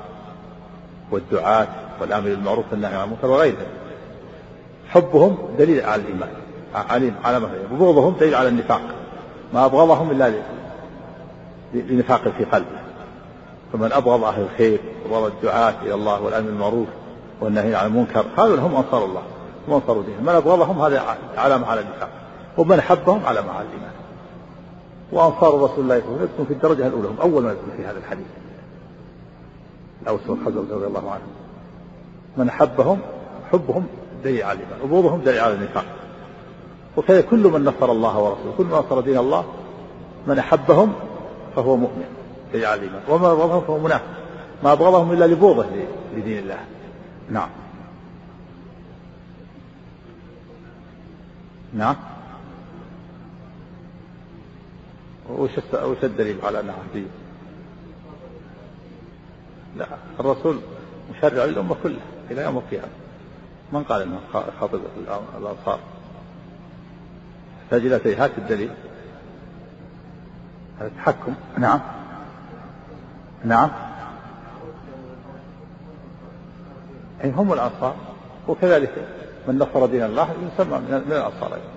[1.12, 1.68] والدعاة
[2.02, 3.68] والآمر بالمعروف والنهي عن المنكر وغيرهم.
[4.90, 6.30] حبهم دليل على الإيمان.
[6.76, 8.82] على على ما وبغضهم دليل على النفاق.
[9.54, 10.34] ما أبغضهم إلا
[11.74, 12.80] لنفاق في قلبه.
[13.74, 16.88] فمن أبغض أهل الخير وبغض الدعاة إلى الله والأمر بالمعروف
[17.42, 19.22] والنهي عن المنكر هؤلاء هم أنصار الله
[19.68, 22.10] هم أنصار دينه من أبغضهم هذا علامة على النفاق.
[22.58, 23.92] ومن أحبهم علامة على الإيمان.
[25.12, 28.28] وأنصار رسول الله وسلم في الدرجة الأولى هم أول ما يدخل في هذا الحديث.
[30.02, 31.30] الأوس والخزرج رضي الله عنهم
[32.38, 33.00] من أحبهم
[33.52, 33.86] حبهم
[34.24, 34.82] دليل على الإيمان.
[34.84, 35.86] وبغضهم دليل على النفاق.
[36.98, 39.46] وكذا كل من نصر الله ورسوله كل من نصر دين الله
[40.28, 40.94] من أحبهم
[41.56, 42.06] فهو مؤمن
[42.54, 44.20] على الإيمان وما أبغضهم فهو منافق
[44.64, 45.66] ما أبغضهم إلا لبغضه
[46.16, 46.58] لدين الله.
[47.30, 47.50] نعم.
[51.74, 51.96] نعم.
[55.30, 57.08] وش وش الدليل على أنها هديه؟
[59.78, 59.86] لا
[60.20, 60.60] الرسول
[61.12, 62.88] مشرع للأمة كلها إلى يوم القيامة.
[63.74, 64.20] من قال إنه
[64.60, 64.82] خاطب
[67.70, 68.70] تحتاج إلى هات الدليل.
[70.80, 71.34] هذا التحكم.
[71.58, 71.80] نعم.
[73.46, 73.70] نعم.
[77.24, 77.96] أي هم الأنصار.
[78.48, 79.08] وكذلك
[79.48, 81.72] من نصر دين الله يسمى من الأنصار أيضا.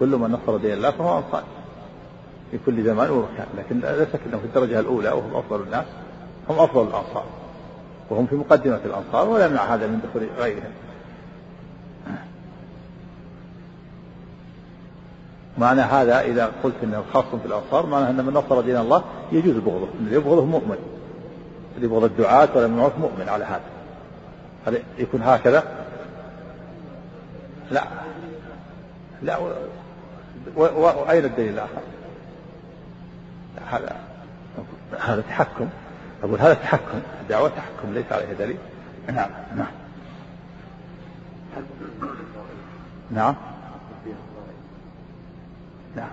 [0.00, 1.44] كل من نصر دين الله فهو أنصار.
[2.50, 3.46] في كل زمان ومكان.
[3.58, 5.86] لكن لا شك أنه في الدرجة الأولى وهم أفضل الناس.
[6.48, 7.24] هم أفضل الأنصار.
[8.10, 10.72] وهم في مقدمة الأنصار ولا يمنع هذا من دخول غيرهم.
[15.58, 19.56] معنى هذا إذا قلت أنه خاص في الأنصار معنى أن من نصر دين الله يجوز
[19.56, 20.76] بغضه اللي يبغضه مؤمن.
[21.76, 23.60] اللي يبغض الدعاة ولا مؤمن على هذا.
[24.66, 25.64] هل يكون هكذا؟
[27.70, 27.84] لا.
[29.22, 29.38] لا
[30.56, 31.80] وأين الدليل الآخر؟
[33.70, 33.96] هذا
[35.00, 35.68] هذا تحكم.
[36.22, 37.00] أقول هذا تحكم.
[37.22, 38.56] الدعوة تحكم ليس عليه دليل.
[39.12, 39.66] نعم نعم.
[43.10, 43.34] نعم.
[45.96, 46.08] نعم.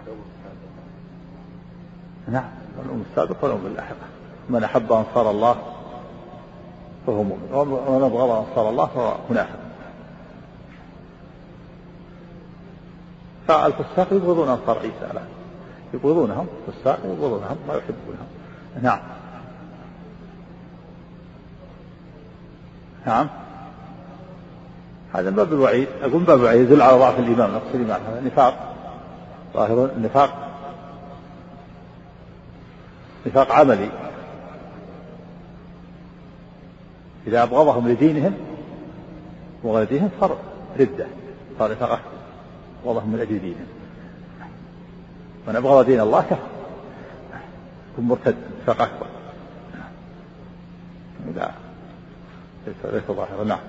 [2.27, 2.49] نعم.
[2.85, 4.07] الأم السابقة والأم اللاحقة
[4.49, 5.55] من أحب أنصار الله
[7.07, 7.53] فهو مؤمن.
[7.53, 9.59] ومن أبغض أنصار الله فهو منافق.
[13.47, 15.21] فالفساق يبغضون أنصار عيسى لا.
[15.93, 18.27] يبغضونهم الفساق يبغضونهم ما يحبونهم.
[18.81, 18.99] نعم.
[23.05, 23.27] نعم.
[25.13, 25.87] هذا من باب الوعيد.
[26.01, 28.70] أقول باب الوعيد يدل على ضعف الإيمان نقص الإيمان هذا نفاق.
[29.53, 30.51] ظاهر النفاق
[33.25, 33.89] نفاق عملي
[37.27, 38.33] إذا أبغضهم لدينهم
[39.63, 40.37] وغير صار
[40.79, 41.07] ردة
[41.59, 42.11] صار نفاق أكبر
[42.83, 43.67] أبغضهم من أجل دينهم.
[45.47, 46.47] من أبغض دين الله كفر.
[47.93, 49.07] يكون مرتد نفاق أكبر.
[51.35, 51.51] لا.
[52.67, 53.43] ليس ظاهرا.
[53.43, 53.59] نعم.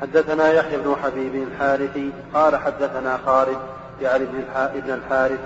[0.00, 3.58] حدثنا يحيى بن حبيب الحارثي قال حدثنا خالد
[4.02, 4.24] يعني
[4.54, 5.40] ابن الحارث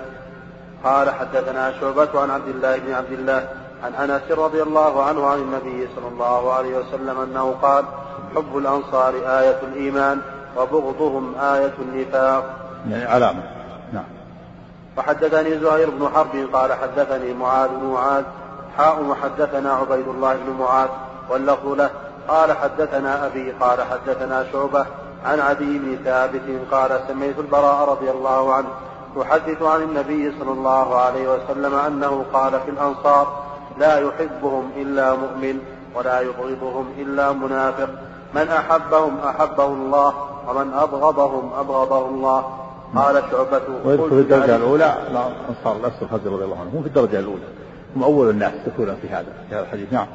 [0.83, 3.47] قال حدثنا شعبة عن عبد الله بن عبد الله
[3.83, 7.85] عن أنس رضي الله عنه عن النبي صلى الله عليه وسلم أنه قال
[8.35, 10.21] حب الأنصار آية الإيمان
[10.57, 12.55] وبغضهم آية النفاق.
[12.89, 13.43] يعني علامة.
[13.93, 14.03] نعم.
[14.97, 18.23] وحدثني زهير بن حرب قال حدثني معاذ بن معاذ.
[18.77, 20.89] حاء وحدثنا عبيد الله بن معاذ.
[21.29, 21.89] واللفظ له.
[22.27, 24.85] قال حدثنا أبي قال حدثنا شعبة.
[25.25, 26.41] عن عدي بن ثابت
[26.71, 28.67] قال سمعت البراء رضي الله عنه
[29.17, 33.43] يحدث عن النبي صلى الله عليه وسلم أنه قال في الأنصار
[33.77, 35.59] لا يحبهم إلا مؤمن
[35.95, 37.89] ولا يبغضهم إلا منافق.
[38.35, 40.13] من أحبهم أحبه الله
[40.47, 42.43] ومن أبغضهم أبغضه الله.
[42.95, 47.47] قال شعبة ويدخل في الدرجة الأولى؟ الأنصار الخزرج رضي الله عنهم هم في الدرجة الأولى.
[47.95, 49.93] هم أول الناس دخولا في هذا في هذا الحديث.
[49.93, 50.07] نعم.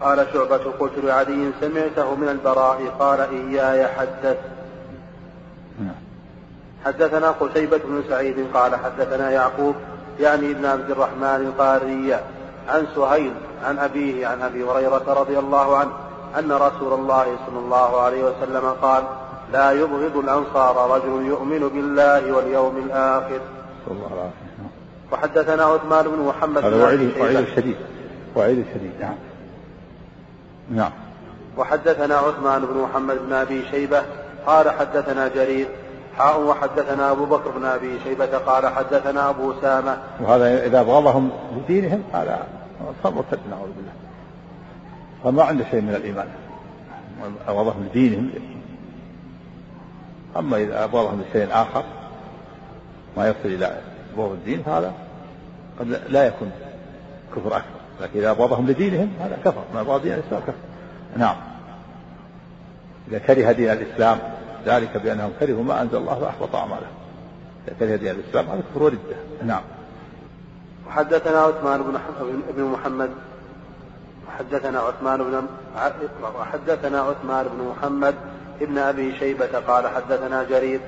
[0.00, 4.36] قال شعبة قلت لعدي سمعته من البراء قال إياي حدث.
[5.78, 5.94] نعم.
[6.84, 9.74] حدثنا قتيبة بن سعيد قال حدثنا يعقوب
[10.20, 12.14] يعني ابن عبد الرحمن القاري
[12.68, 13.32] عن سهيل
[13.64, 15.90] عن أبيه عن أبي هريرة رضي الله عنه
[16.38, 19.04] أن رسول الله صلى الله عليه وسلم قال
[19.52, 23.40] لا يبغض الأنصار رجل يؤمن بالله واليوم الآخر.
[23.90, 24.30] الله
[25.12, 27.76] وحدثنا عثمان بن محمد هذا وعيد وعيد شديد
[28.36, 29.14] وعيد شديد نعم.
[30.70, 30.90] نعم.
[31.58, 34.02] وحدثنا عثمان بن محمد بن أبي شيبة
[34.46, 35.68] قال حدثنا جرير
[36.18, 42.02] حاء وحدثنا أبو بكر بن أبي شيبة قال حدثنا أبو اسامه وهذا إذا أبغضهم لدينهم
[42.12, 42.46] صار
[43.04, 43.92] مرتد نعوذ بالله.
[45.24, 46.28] فما عنده شيء من الإيمان.
[47.48, 48.30] أبغضهم لدينهم.
[50.36, 51.84] أما إذا أبغضهم لشيء آخر
[53.16, 53.80] ما يصل إلى
[54.16, 54.92] بغض الدين فهذا
[55.80, 56.50] قد لا يكون
[57.36, 57.75] كفر أكبر.
[58.00, 59.62] لكن إذا أبغضهم لدينهم هذا كفر.
[59.74, 60.52] ما أبغض دين الإسلام كفر.
[61.16, 61.36] نعم.
[63.08, 64.18] إذا كره دين الإسلام
[64.66, 66.94] ذلك بأنهم كرهوا ما أنزل الله فأحبط أعمالهم.
[67.68, 69.16] إذا كره دين الإسلام هذا كفر وردة.
[69.44, 69.62] نعم.
[70.88, 71.98] وحدثنا عثمان بن
[72.56, 73.10] بن محمد.
[74.28, 75.46] وحدثنا عثمان بن
[76.38, 78.14] وحدثنا عثمان بن محمد
[78.60, 80.80] ابن أبي شيبة قال حدثنا جرير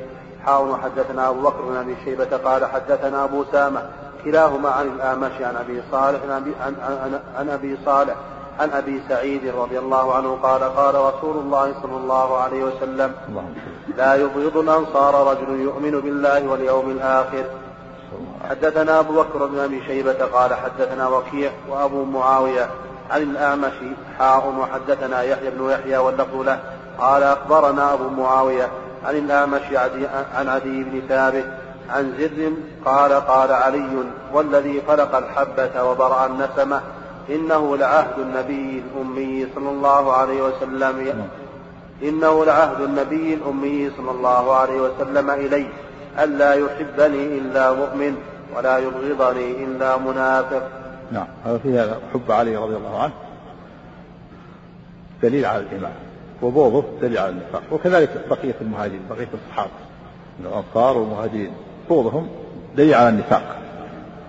[0.44, 3.90] حاول وحدثنا أبو بكر بن أبي شيبة قال حدثنا أبو سامة
[4.28, 8.14] كلاهما عن الأعمش عن أبي صالح عن أبي, عن, عن, عن أبي صالح
[8.60, 13.12] عن أبي سعيد رضي الله عنه قال قال رسول الله صلى الله عليه وسلم
[13.96, 17.44] لا يبغض الأنصار رجل يؤمن بالله واليوم الآخر.
[18.50, 22.68] حدثنا أبو بكر بن أبي شيبة قال حدثنا وكيع وأبو معاوية
[23.10, 23.74] عن الأعمش
[24.18, 26.58] حاء وحدثنا يحيى بن يحيى واللفظ له.
[26.98, 28.68] قال أخبرنا أبو معاوية
[29.04, 29.62] عن الأعمش
[30.34, 31.44] عن عدي بن ثابت
[31.90, 32.52] عن زر
[32.84, 33.90] قال قال علي
[34.32, 36.80] والذي خلق الحبة وبرأ النسمة
[37.30, 41.26] إنه لعهد النبي الأمي صلى الله عليه وسلم
[42.02, 45.66] إنه لعهد النبي الأمي صلى الله عليه وسلم إلي
[46.18, 48.16] ألا يحبني إلا مؤمن
[48.56, 50.62] ولا يبغضني إلا منافق.
[51.12, 53.12] نعم هذا في هذا حب علي رضي الله عنه.
[55.22, 55.92] دليل على الإيمان
[56.42, 59.70] وبغضه دليل على النفاق وكذلك بقية المهاجرين بقية الصحابة
[60.38, 61.52] من الأنصار والمهاجرين.
[61.90, 62.28] بغضهم
[62.76, 63.56] دليل على النفاق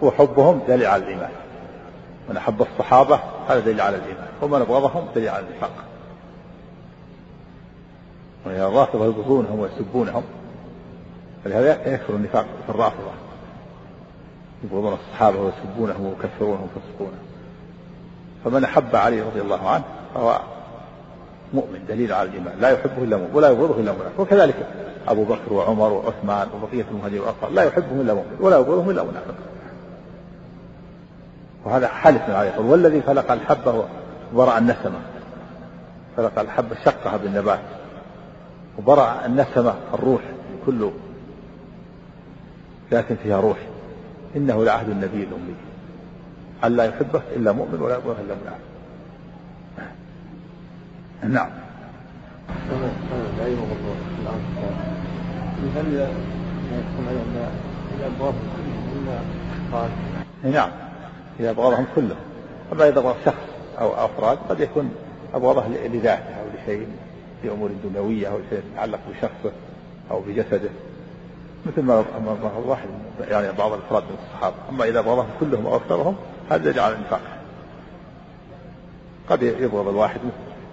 [0.01, 1.29] وحبهم دليل على الإيمان.
[2.29, 5.71] من أحب الصحابة هذا دليل على الإيمان ومن أبغضهم دليل على النفاق.
[8.47, 10.23] الرافضة يبغضونهم ويسبونهم
[11.43, 13.11] فلهذا يكثر النفاق في الرافضة.
[14.63, 17.23] يبغضون الصحابة ويسبونهم ويكفرونهم ويفسقونهم.
[18.45, 19.83] فمن أحب علي رضي الله عنه
[20.15, 20.39] فهو
[21.53, 22.59] مؤمن دليل على الإيمان.
[22.59, 27.21] لا يحبه إلا مؤمن ولا يبغضه إلا منافق وكذلك أبو بكر وعمر وعثمان وبقية المهاجرين
[27.21, 27.49] والأنصار.
[27.49, 29.35] لا يحبهم إلا مؤمن ولا يبغضهم إلا منافق
[31.65, 33.85] وهذا حلف من عليه والذي خلق الحبة
[34.33, 34.99] وبرأ النسمة.
[36.17, 37.59] خلق الحبة شقها بالنبات.
[38.77, 40.21] وبرأ النسمة الروح
[40.65, 40.91] كل
[42.91, 43.57] لكن فيها روح.
[44.35, 45.55] إنه لعهد النبي الأمي.
[46.63, 48.69] أن لا يحبه إلا مؤمن ولا يبغضه إلا منافق؟
[51.23, 51.49] نعم.
[55.75, 55.93] هل
[60.43, 60.69] نعم.
[61.39, 62.17] إذا أبغضهم كلهم.
[62.73, 63.43] أما إذا أبغض شخص
[63.79, 64.91] أو أفراد قد يكون
[65.33, 66.87] أبغضه لذاته أو لشيء
[67.41, 69.51] في أمور دنيوية أو شيء يتعلق بشخصه
[70.11, 70.69] أو بجسده.
[71.65, 72.87] مثل ما أبغض واحد
[73.29, 74.55] يعني بعض الأفراد من الصحابة.
[74.69, 76.15] أما إذا أبغضهم كلهم أو أكثرهم
[76.49, 77.21] هذا يجعل النفاق
[79.29, 80.19] قد يبغض الواحد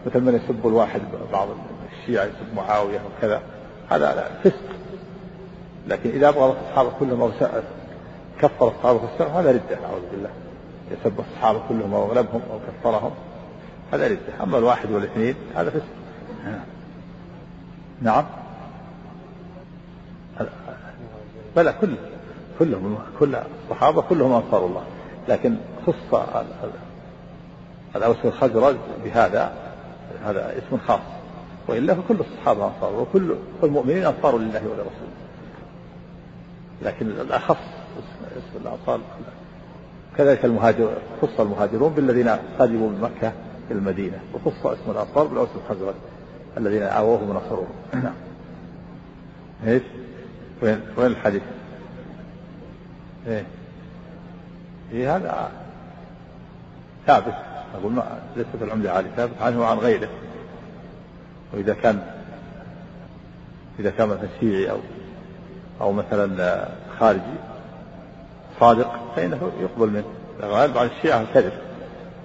[0.07, 1.01] مثل من يسب الواحد
[1.32, 1.49] بعض
[1.93, 3.43] الشيعة يسب معاوية وكذا.
[3.91, 4.76] هذا فسق
[5.89, 7.30] لكن إذا أبغض الصحابة كلهم أو
[8.41, 10.30] كفر الصحابة السنة هذا ردة أعوذ بالله.
[10.91, 13.11] يسب الصحابة كلهم أو أغلبهم أو كفرهم
[13.93, 14.43] هذا ردة.
[14.43, 15.84] أما الواحد والإثنين هذا فسق.
[18.03, 18.24] نعم.
[21.57, 21.95] بلى كل
[22.59, 23.37] كلهم كل
[23.70, 24.82] الصحابة كلهم أنصار الله.
[25.28, 25.57] لكن
[25.87, 26.20] خص
[27.97, 29.53] الأوس والخزرج بهذا
[30.24, 31.15] هذا اسم خاص.
[31.68, 35.16] وإلا فكل الصحابة أنصار وكل المؤمنين أنصار لله ولرسوله.
[36.82, 37.56] لكن الأخص
[38.36, 39.00] اسم الأنصار
[40.18, 43.32] كذلك المهاجر خص المهاجرون بالذين قدموا من مكة
[43.70, 45.94] إلى المدينة وخص اسم الأنصار بالأوس والخزرج
[46.56, 47.68] الذين آووهم ونصروهم.
[47.94, 48.14] نعم
[49.66, 49.82] إيش؟
[50.62, 51.42] وين وين الحديث؟
[53.26, 53.44] إيه.
[54.92, 55.50] إيه هذا
[57.06, 57.34] ثابت.
[57.74, 60.08] أقول ما ليس في العمدة عالي ثابت عنه وعن غيره.
[61.57, 62.02] وإذا كان
[63.78, 64.78] إذا كان مثلا شيعي أو
[65.80, 67.36] أو مثلا خارجي
[68.61, 70.04] صادق فإنه يقبل منه.
[70.42, 71.52] الغالب عن الشيعة الكذب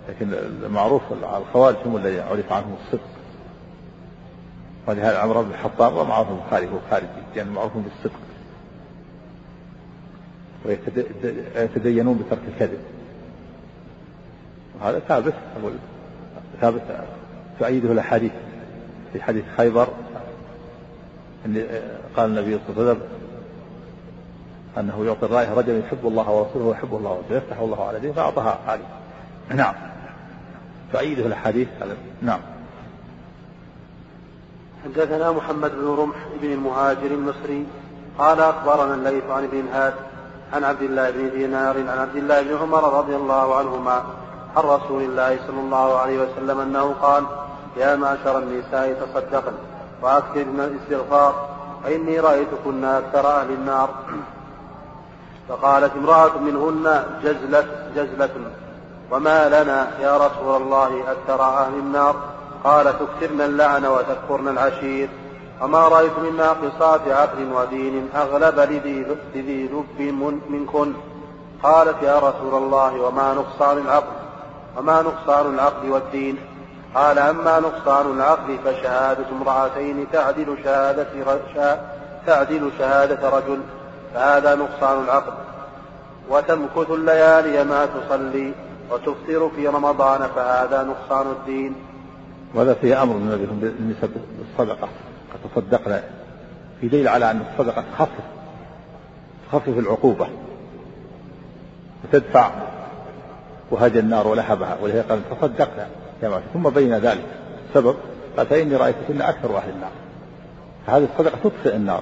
[0.10, 3.08] لكن المعروف على الخوارج هم الذين عرف عنهم الصدق.
[4.88, 8.20] ولهذا عمر بن الخطاب ومعروف البخاري هو خارجي يعني معروف بالصدق.
[10.66, 12.80] ويتدينون بترك الكذب.
[14.80, 15.34] وهذا ثابت
[16.62, 16.82] ثابت
[17.60, 18.32] تؤيده الأحاديث.
[19.14, 19.88] في حديث خيبر
[21.46, 21.68] أن
[22.18, 23.02] قال النبي صلى الله عليه وسلم
[24.78, 28.60] أنه يعطي الراية رجل يحب الله ورسوله ويحب الله ورسوله يفتح الله على دينه فأعطاها
[28.68, 28.84] علي
[29.50, 29.74] نعم.
[30.94, 31.68] تؤيده الأحاديث
[32.22, 32.40] نعم.
[34.84, 37.66] حدثنا محمد بن رمح بن المهاجر المصري
[38.20, 39.94] قال أخبرنا الليث عن ابن هاد
[40.54, 44.04] عن عبد الله بن دينار عن عبد الله بن عمر رضي الله عنهما
[44.56, 47.24] عن رسول الله صلى الله عليه وسلم أنه قال
[47.78, 49.54] يا معشر النساء تصدقن
[50.02, 51.50] وأكثر من الاستغفار
[51.84, 53.90] فإني رأيتكن أكثر أهل النار.
[55.50, 57.66] فقالت امرأة منهن جزلة
[57.96, 58.30] جزلة
[59.12, 62.16] وما لنا يا رسول الله أكثر أهل النار؟
[62.64, 65.10] قال تكثرن اللعن وتكفرن العشير.
[65.62, 70.02] وما رأيت من ناقصات عقل ودين أغلب لذي لب
[70.50, 70.94] منكن.
[71.64, 74.22] قالت يا رسول الله وما نقصان العقل
[74.78, 76.51] وما نقصان العقل والدين؟
[76.96, 81.08] قال أما نقصان العقل فشهادة امرأتين تعدل شهادة
[82.28, 83.60] تعدل شهادة رجل
[84.14, 85.34] فهذا نقصان العقل
[86.30, 88.54] وتمكث الليالي ما تصلي
[88.92, 91.76] وتفطر في رمضان فهذا نقصان الدين.
[92.56, 94.88] وهذا فيه أمر من النساء بالصدقة
[95.56, 96.04] تصدقنا
[96.82, 98.24] في دليل على أن الصدقة تخفف
[99.52, 100.28] تخفف العقوبة
[102.04, 102.52] وتدفع
[103.72, 105.88] وهج النار ولهبها ولهي قال تصدقنا.
[106.24, 107.26] يا ثم بين ذلك
[107.70, 107.96] السبب
[108.38, 109.92] قال فإني رأيتكن أكثر أهل النار.
[110.88, 112.02] فهذه الصدقة تطفئ النار.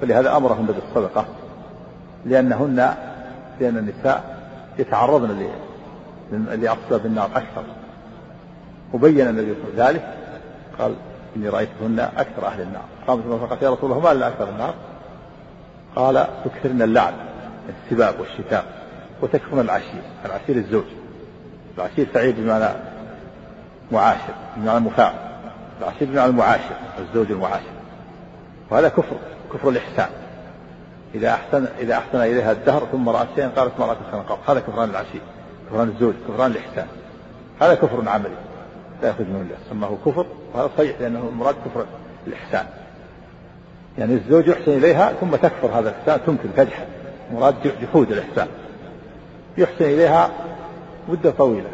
[0.00, 1.24] فلهذا أمرهن بالصدقة
[2.26, 2.94] لأنهن
[3.60, 4.36] لأن النساء
[4.78, 5.48] يتعرضن
[6.32, 7.62] لأقصاب النار أكثر.
[8.94, 10.16] وبين النبي صلى الله عليه وسلم ذلك.
[10.78, 10.94] قال
[11.36, 12.84] إني رأيتهن أكثر أهل النار.
[13.06, 14.74] قامت فقالت يا رسول الله ما لنا أكثر النار.
[15.96, 17.14] قال تكثرن اللعن
[17.68, 18.64] السباب والشتام
[19.22, 20.84] وتكفرن العشير العشير الزوج.
[21.78, 22.68] العشير سعيد بمعنى
[23.92, 25.14] معاشر بمعنى مفاعل
[25.80, 27.76] العشير بمعنى المعاشر الزوج المعاشر.
[28.70, 29.16] وهذا كفر
[29.54, 30.08] كفر الإحسان.
[31.14, 35.20] إذا أحسن إذا أحسن إليها الدهر ثم رأت شيئا قالت رأت خيرا هذا كفران العشير
[35.70, 36.86] كفران الزوج كفران الإحسان.
[37.60, 38.36] هذا كفر عملي.
[39.02, 39.56] لا يخرج من الله.
[39.70, 41.86] سماه كفر وهذا صحيح لأنه المراد كفر
[42.26, 42.66] الإحسان.
[43.98, 46.86] يعني الزوج يحسن إليها ثم تكفر هذا الإحسان تنكر تجحد
[47.32, 48.48] مراد جحود الإحسان.
[49.58, 50.30] يحسن إليها
[51.08, 51.68] مدة طويلة.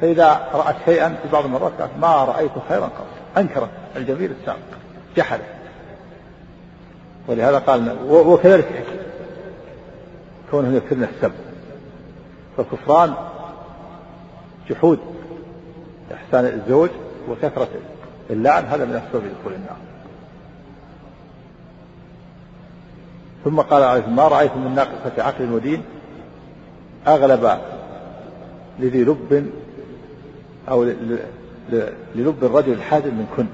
[0.00, 3.06] فإذا رأت شيئا في بعض المرات قالت ما رأيت خيرا قط.
[3.38, 4.58] أنكرت الجميل السابق.
[5.16, 5.42] جحدت
[7.28, 8.84] ولهذا قال وكذلك
[10.50, 11.32] كونهم يكفرن السب
[12.56, 13.14] فالكفران
[14.70, 14.98] جحود.
[16.14, 16.90] إحسان الزوج
[17.28, 17.68] وكثرة
[18.30, 18.64] اللعن.
[18.64, 19.76] هذا من أسباب دخول النار.
[23.44, 25.82] ثم قال عليه ما رأيت من ناقصة عقل ودين
[27.06, 27.58] أغلب
[28.78, 29.50] لذي لب
[30.68, 30.84] أو
[32.14, 33.46] للب الرجل الحازم من كن.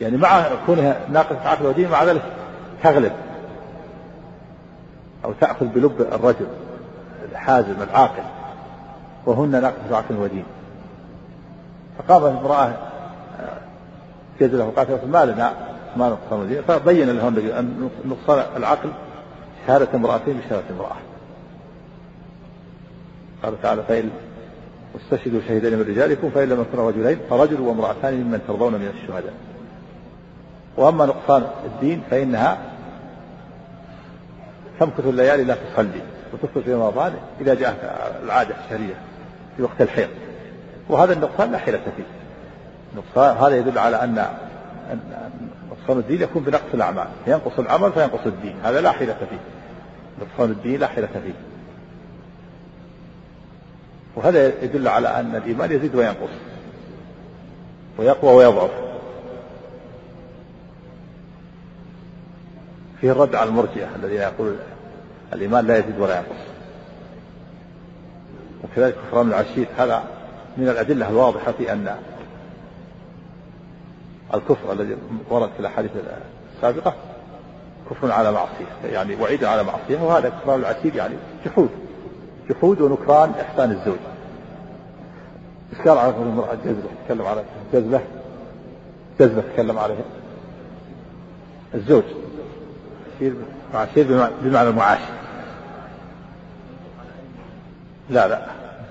[0.00, 2.22] يعني مع كونها ناقصة عقل ودين مع ذلك
[2.82, 3.12] تغلب.
[5.24, 6.46] أو تأخذ بلب الرجل
[7.32, 8.22] الحازم العاقل
[9.26, 10.44] وهن ناقصة عقل ودين.
[11.98, 12.72] فقامت امرأة
[14.40, 15.52] جاز له وقالت ما لنا
[15.96, 16.62] ما نقصان ودين.
[16.62, 18.90] فبين له النبي أن نقصان العقل
[19.66, 20.96] شهادة امرأتين بشهادة امرأة.
[23.42, 24.10] قال تعالى فإن
[24.94, 29.34] واستشهدوا شهيدين من رجالكم فإن لم يكن رجلين فرجل وامرأتان ممن ترضون من الشهداء.
[30.76, 32.58] وأما نقصان الدين فإنها
[34.80, 36.00] تمكث الليالي لا تصلي
[36.32, 37.76] وتدخل في رمضان إذا جاءت
[38.24, 38.94] العادة الشهرية
[39.56, 40.08] في وقت الحيض.
[40.88, 42.04] وهذا النقصان لا حيلة فيه.
[42.96, 44.24] نقصان هذا يدل على أن
[45.70, 47.06] نقصان الدين يكون بنقص الأعمال.
[47.26, 48.54] ينقص العمل فينقص الدين.
[48.64, 49.38] هذا لا حيلة فيه.
[50.24, 51.51] نقصان الدين لا حيلة فيه.
[54.16, 56.30] وهذا يدل على أن الإيمان يزيد وينقص.
[57.98, 58.70] ويقوى ويضعف.
[63.00, 64.56] فيه الرد على المرجئة الذين يقول
[65.32, 66.42] الإيمان لا يزيد ولا ينقص.
[68.64, 69.66] وكذلك كفران العشير.
[69.78, 70.04] هذا
[70.56, 71.96] من الأدلة الواضحة في أن
[74.34, 74.96] الكفر الذي
[75.30, 75.90] ورد في الأحاديث
[76.56, 76.94] السابقة
[77.90, 81.14] كفر على معصية يعني وعيد على معصية وهذا كفران العشير يعني
[81.46, 81.70] جحود.
[82.52, 83.98] جحود ونكران إحسان الزوج.
[85.72, 87.44] إشكال على المرأة الجزلة تكلم على
[87.74, 88.00] الجزلة
[89.20, 90.04] جزلة تكلم عليها
[91.74, 92.02] الزوج
[93.16, 93.34] عشير
[93.74, 94.98] عشير بمعنى المعاش
[98.10, 98.46] لا لا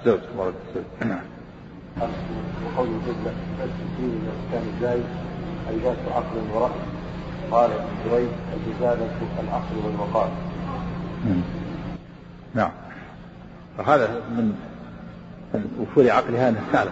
[0.06, 0.84] زوج مرض الزوج.
[1.02, 1.22] نعم.
[2.66, 3.34] وقول الجزلة
[3.64, 5.06] الدين من الإسلام الزايد
[5.70, 6.72] أي عقل ورأي
[7.52, 9.10] قال ابن جريج الجزالة
[9.44, 10.30] العقل والمقال
[12.56, 12.72] نعم.
[13.78, 14.56] فهذا من
[15.54, 16.92] من وفور عقلها انها سالت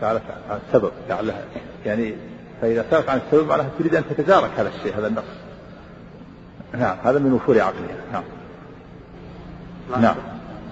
[0.00, 1.44] سالت عن السبب لعلها
[1.86, 2.14] يعني
[2.60, 5.24] فإذا سالت عن السبب معناها تريد أن تتدارك هذا الشيء هذا النص
[6.72, 8.22] نعم هذا من وفور عقلها نعم.
[10.02, 10.16] نعم.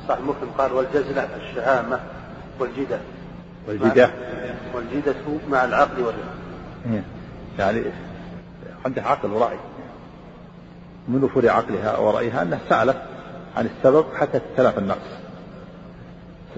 [0.08, 2.00] صح مسلم قال والجزلة الشهامة
[2.60, 2.98] والجدة.
[3.68, 4.10] والجدة.
[4.74, 5.14] والجدة
[5.50, 6.34] مع العقل والرفق
[6.92, 7.02] إيه.
[7.58, 7.82] يعني
[8.84, 9.56] عندها عقل ورأي.
[11.08, 13.02] من وفور عقلها ورأيها أنها سألت
[13.56, 15.08] عن السبب حتى تتلافى النقص.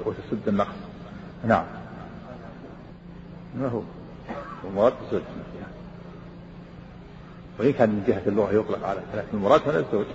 [0.07, 0.76] وتسد النقص.
[1.44, 1.64] نعم.
[3.55, 3.80] ما هو؟
[4.64, 5.22] المراد الزوج
[7.59, 10.07] وإن كان من جهة اللغة يطلق على لكن المراد هنا الزوج.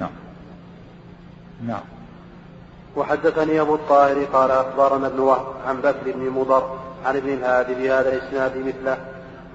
[0.00, 0.10] نعم.
[1.66, 1.82] نعم.
[2.96, 8.12] وحدثني أبو الطاهر قال أخبرنا ابن وهب عن بكر بن مضر عن ابن الهادي بهذا
[8.12, 8.98] الإسناد مثله.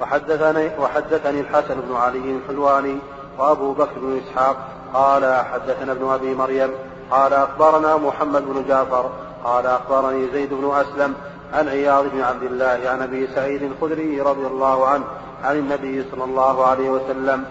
[0.02, 2.96] وحدثني وحدثني الحسن بن علي الحلواني
[3.40, 4.58] وأبو بكر بن إسحاق
[4.94, 6.72] قال حدثنا ابن أبي مريم
[7.12, 9.10] قال أخبرنا محمد بن جعفر
[9.44, 11.14] قال أخبرني زيد بن أسلم
[11.54, 15.04] عن عياض بن عبد الله عن أبي سعيد الخدري رضي الله عنه
[15.44, 17.46] عن النبي صلى الله عليه وسلم.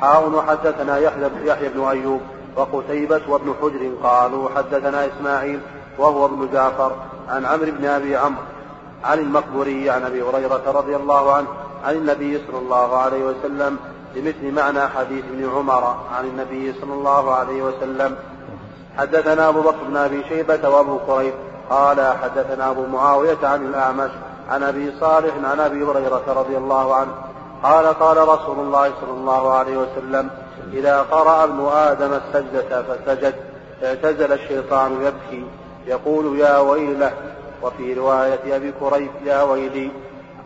[0.00, 0.98] حاء وحدثنا
[1.44, 2.20] يحيى بن أيوب
[2.56, 5.60] وقتيبة وابن حجر قالوا حدثنا إسماعيل
[5.98, 6.92] وهو ابن جعفر
[7.28, 8.42] عن عمرو بن أبي عمرو
[9.04, 11.46] عن المقبوري عن أبي هريرة رضي الله عنه
[11.84, 13.78] عن النبي صلى الله عليه وسلم
[14.14, 18.16] بمثل معنى حديث ابن عمر عن النبي صلى الله عليه وسلم.
[18.98, 21.34] حدثنا أبو بكر بن أبي شيبة وأبو قريب
[21.70, 24.10] قال حدثنا أبو معاوية عن الأعمش
[24.50, 27.10] عن أبي صالح عن أبي هريرة رضي الله عنه
[27.62, 30.30] قال قال رسول الله صلى الله عليه وسلم
[30.72, 33.34] إذا قرأ ابن آدم السجدة فسجد
[33.84, 35.46] اعتزل الشيطان يبكي
[35.86, 37.12] يقول يا ويله.
[37.62, 39.90] وفي رواية أبي كريب يا ويلي.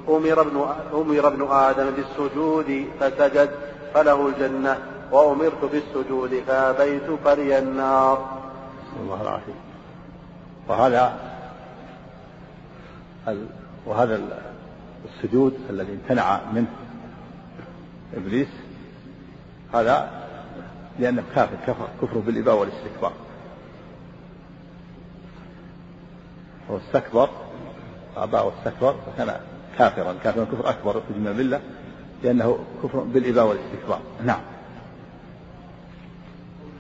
[0.08, 3.50] أمر ابن أمر ابن آدم بالسجود فسجد
[3.94, 4.78] فله الجنة
[5.12, 8.38] وأمرت بالسجود فأبيت فلي النار.
[9.02, 9.68] الله العافية.
[10.68, 11.28] وهذا
[13.86, 14.20] وهذا
[15.04, 16.66] السجود الذي امتنع منه
[18.16, 18.48] إبليس
[19.74, 20.10] هذا
[20.98, 23.12] لأنه كافر كفر كفر بالإباء والاستكبار
[26.70, 27.28] هو استكبر
[28.16, 29.40] أبى واستكبر فكان
[29.78, 30.14] كافرا.
[30.24, 31.60] كافرا كفر أكبر في من الملة
[32.22, 34.00] لأنه كفر بالإباء والإستكبار.
[34.24, 34.40] نعم.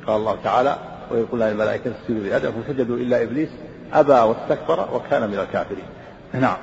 [0.06, 0.78] قال الله تعالى
[1.10, 3.48] ويقول لها الملائكة اسجدوا لآدم فسجدوا إلا إبليس
[3.92, 5.84] أبى واستكبر وكان من الكافرين.
[6.32, 6.56] نعم.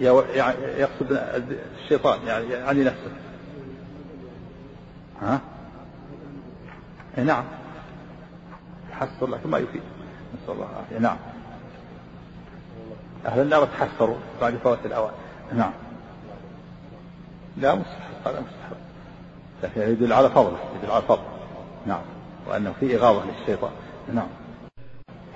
[0.00, 1.20] يقصد
[1.82, 3.10] الشيطان يعني يعني نفسه.
[5.22, 5.40] ها؟
[7.24, 7.44] نعم.
[8.90, 9.82] تحسر لكن ما يفيد.
[10.34, 10.98] نسأل الله العافية.
[10.98, 11.16] نعم.
[13.26, 15.12] أهل النار تحسروا بعد فوات الأوان.
[15.52, 15.72] نعم.
[17.56, 18.76] لا مستحب هذا مستحب
[19.62, 21.24] لكن يدل على فضله يدل على فضله
[21.86, 22.00] نعم.
[22.48, 23.70] وأنه في إغاظة للشيطان.
[24.14, 24.28] نعم.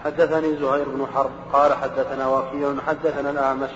[0.04, 3.70] حدثني زهير بن حرب قال حدثنا وكيع حدثنا الأعمش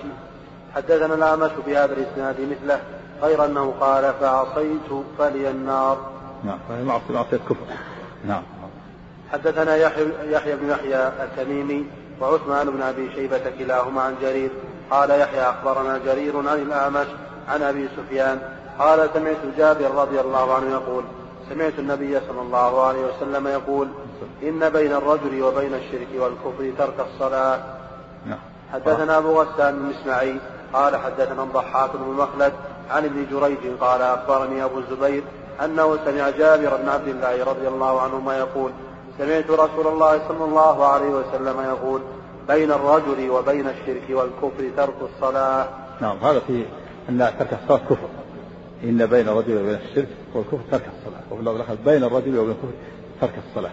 [0.75, 2.81] حدثنا الأعمش بهذا الإسناد مثله
[3.21, 6.11] غير أنه قال فعصيت فلي النار.
[6.43, 6.59] نعم.
[6.69, 7.55] فهي معصية كفر.
[8.27, 8.43] نعم.
[9.31, 11.85] حدثنا يحيى, يحيى بن يحيى التميمي
[12.21, 14.49] وعثمان بن أبي شيبة كلاهما عن جرير.
[14.91, 17.07] قال يحيى أخبرنا جرير عن الأعمش
[17.47, 18.39] عن أبي سفيان.
[18.79, 21.03] قال سمعت جابر رضي الله عنه يقول
[21.49, 23.87] سمعت النبي صلى الله عليه وسلم يقول
[24.43, 27.59] إن بين الرجل وبين الشرك والكفر ترك الصلاة.
[28.25, 28.39] نعم.
[28.73, 30.39] حدثنا أبو غسان بن إسماعيل.
[30.73, 32.53] قال حدثنا الضحاك بن مخلد
[32.89, 33.79] عن ابن جريج.
[33.81, 35.23] قال أخبرني أبو الزبير
[35.63, 38.71] أنه سمع جابر بن عبد الله رضي الله عنهما يقول
[39.19, 42.01] سمعت رسول الله صلى الله عليه وسلم يقول
[42.47, 45.67] بين الرجل وبين الشرك والكفر ترك الصلاة.
[46.01, 46.65] نعم هذا في
[47.09, 48.07] أن ترك الصلاة كفر.
[48.83, 51.21] إن بين الرجل وبين الشرك والكفر ترك الصلاة.
[51.31, 52.73] وفي اللفظ الآخر بين الرجل وبين الكفر
[53.21, 53.71] ترك الصلاة.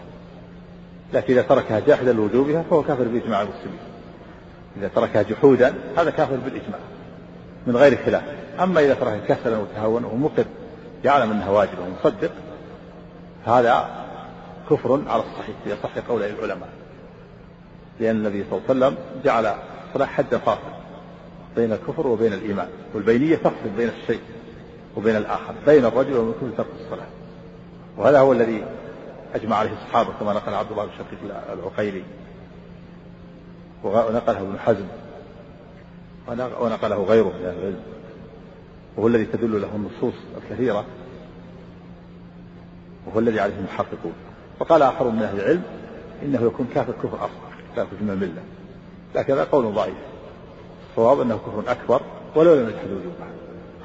[1.12, 3.78] لكن إذا تركها جاحدا لوجوبها فهو كافر بإجماع المسلمين.
[4.76, 6.78] إذا تركها جحودا هذا كافر بالإجماع
[7.66, 8.22] من غير خلاف.
[8.62, 10.44] أما إذا تركها كسلا وتهاونا ومقر
[11.04, 12.30] يعلم أنها واجبة ومصدق
[13.44, 13.88] هذا
[14.70, 16.68] كفر على الصحيح في أصح قول العلماء.
[18.00, 19.46] لأن النبي صلى الله عليه وسلم جعل
[19.88, 20.76] الصلاة حدا فاصل
[21.56, 24.20] بين الكفر وبين الإيمان والبينية تفصل بين الشيء
[24.96, 27.06] وبين الآخر بين الرجل والمسلم ترك الصلاة.
[27.96, 28.64] وهذا هو الذي
[29.34, 31.18] أجمع عليه الصحابة كما نقل عبد الله بن شقيق
[31.52, 32.02] العقيلي
[33.84, 34.86] ونقله ابن حزم
[36.60, 37.80] ونقله غيره من العلم.
[38.96, 40.84] وهو الذي تدل له النصوص الكثيرة
[43.06, 44.12] وهو الذي عليه المحققون
[44.60, 45.62] وقال آخرون من أهل العلم
[46.22, 47.30] إنه يكون كافر كفر أصغر
[47.76, 48.42] كافر من الملة.
[49.14, 49.94] لكن هذا قول ضعيف.
[50.90, 52.00] الصواب أنه كفر أكبر
[52.36, 53.26] ولو لم يجحد وجوبه.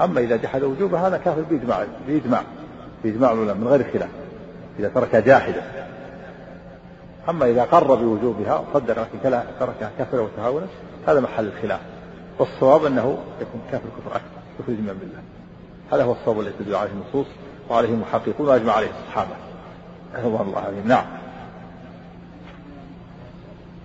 [0.01, 2.43] أما إذا جحد وجوبه هذا كافر بإجماع بإجماع
[3.03, 4.09] بإجماع العلماء من غير خلاف.
[4.79, 5.61] إذا ترك جاحدا.
[7.29, 10.65] أما إذا قر بوجوبها وصدق لكن تركها كفر وتهاونا
[11.07, 11.79] هذا محل الخلاف.
[12.39, 15.21] والصواب أنه يكون كافر كفر أكبر كفر إجماع بالله
[15.91, 17.27] هذا هو الصواب الذي تدل عليه النصوص
[17.69, 19.50] وعليه المحققون وأجمع عليه الصحابة.
[20.15, 21.05] رضوان الله عليهم نعم.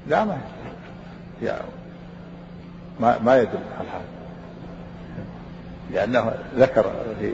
[0.09, 0.39] لا ما
[1.43, 1.61] يا
[3.01, 4.17] ما ما يدل على هذا.
[5.91, 7.33] لأنه ذكر في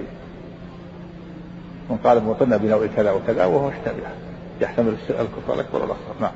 [1.90, 4.02] من قال مطلنا بنوع كذا وكذا وهو يحتمل
[4.60, 6.14] يحتمل الكفر الأكبر والأصغر.
[6.20, 6.32] نعم.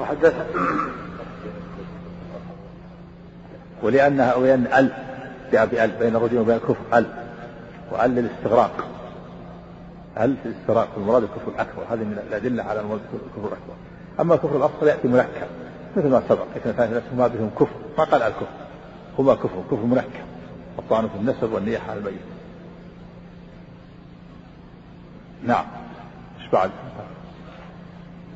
[0.00, 0.34] وحدث
[3.82, 4.92] ولأنها ولأن ال
[5.52, 7.06] جاء بأل بين الرجل وبين الكفر ال
[7.92, 8.84] وأل للاستغراق.
[10.14, 11.82] هل في الاستراق المراد الكفر الأكبر.
[11.90, 13.74] هذه من الأدلة على المراد الكفر الأكبر.
[14.20, 15.46] أما الكفر الأصغر يأتي منكر
[15.96, 16.44] مثل ما سبق.
[16.56, 18.46] لكن ثاني ما بهم كفر ما قال الكفر.
[19.18, 20.24] هما كفر كفر منكر
[20.78, 22.20] الطعن في النسب والنياحة على الميت
[25.44, 25.64] نعم.
[26.40, 26.70] إيش بعد؟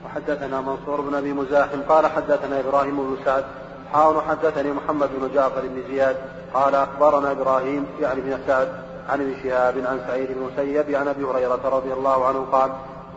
[0.05, 3.45] وحدثنا منصور بن أبي مزاحم قال حدثنا إبراهيم بن سعد.
[3.93, 6.16] حاول حدثني محمد بن جعفر بن زياد.
[6.55, 8.68] قال أخبرنا إبراهيم يعني بن سعد.
[9.09, 12.71] عن ابن شهاب عن سعيد بن المسيب عن أبي هريرة رضي الله عنه قال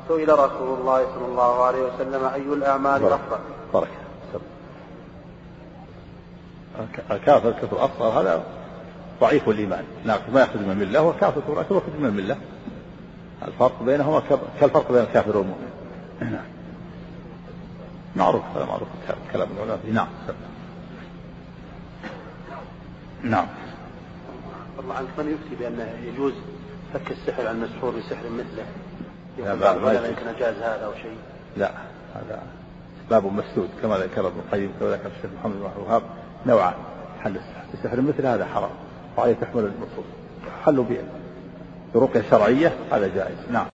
[0.07, 3.37] سئل رسول الله صلى الله عليه وسلم أي الأعمال أفضل؟
[3.73, 3.89] بركة.
[7.11, 8.43] الكافر كفر اصغر هذا
[9.21, 9.83] ضعيف الإيمان.
[10.05, 12.37] لكن ما يخرج من المله وكافر كفر اكبر يخرج من المله
[13.47, 14.21] الفرق بينهما
[14.59, 15.69] كالفرق بين الكافر والمؤمن.
[16.21, 16.59] نعم.
[18.15, 18.87] معروف هذا معروف
[19.33, 20.07] كلام العلماء نعم
[23.23, 23.47] نعم.
[24.79, 26.33] الله عنك من يفتي بأنه يجوز
[26.93, 28.65] فك السحر عن المسحور بسحر مثله.
[29.91, 31.17] لا يمكن أجاز هذا أو شيء.
[31.57, 31.71] لا
[32.15, 32.43] هذا
[33.09, 36.01] باب مسدود كما ذكر ابن القيم كما ذكر الشيخ محمد بن الوهاب
[36.45, 36.73] نوعان.
[37.21, 37.63] حل السحر.
[37.73, 38.71] السحر مثل هذا حرام.
[39.17, 40.05] وعليه تحمل النصوص
[40.65, 40.85] حلوا
[41.95, 43.37] برقية شرعية هذا جائز.
[43.51, 43.67] نعم.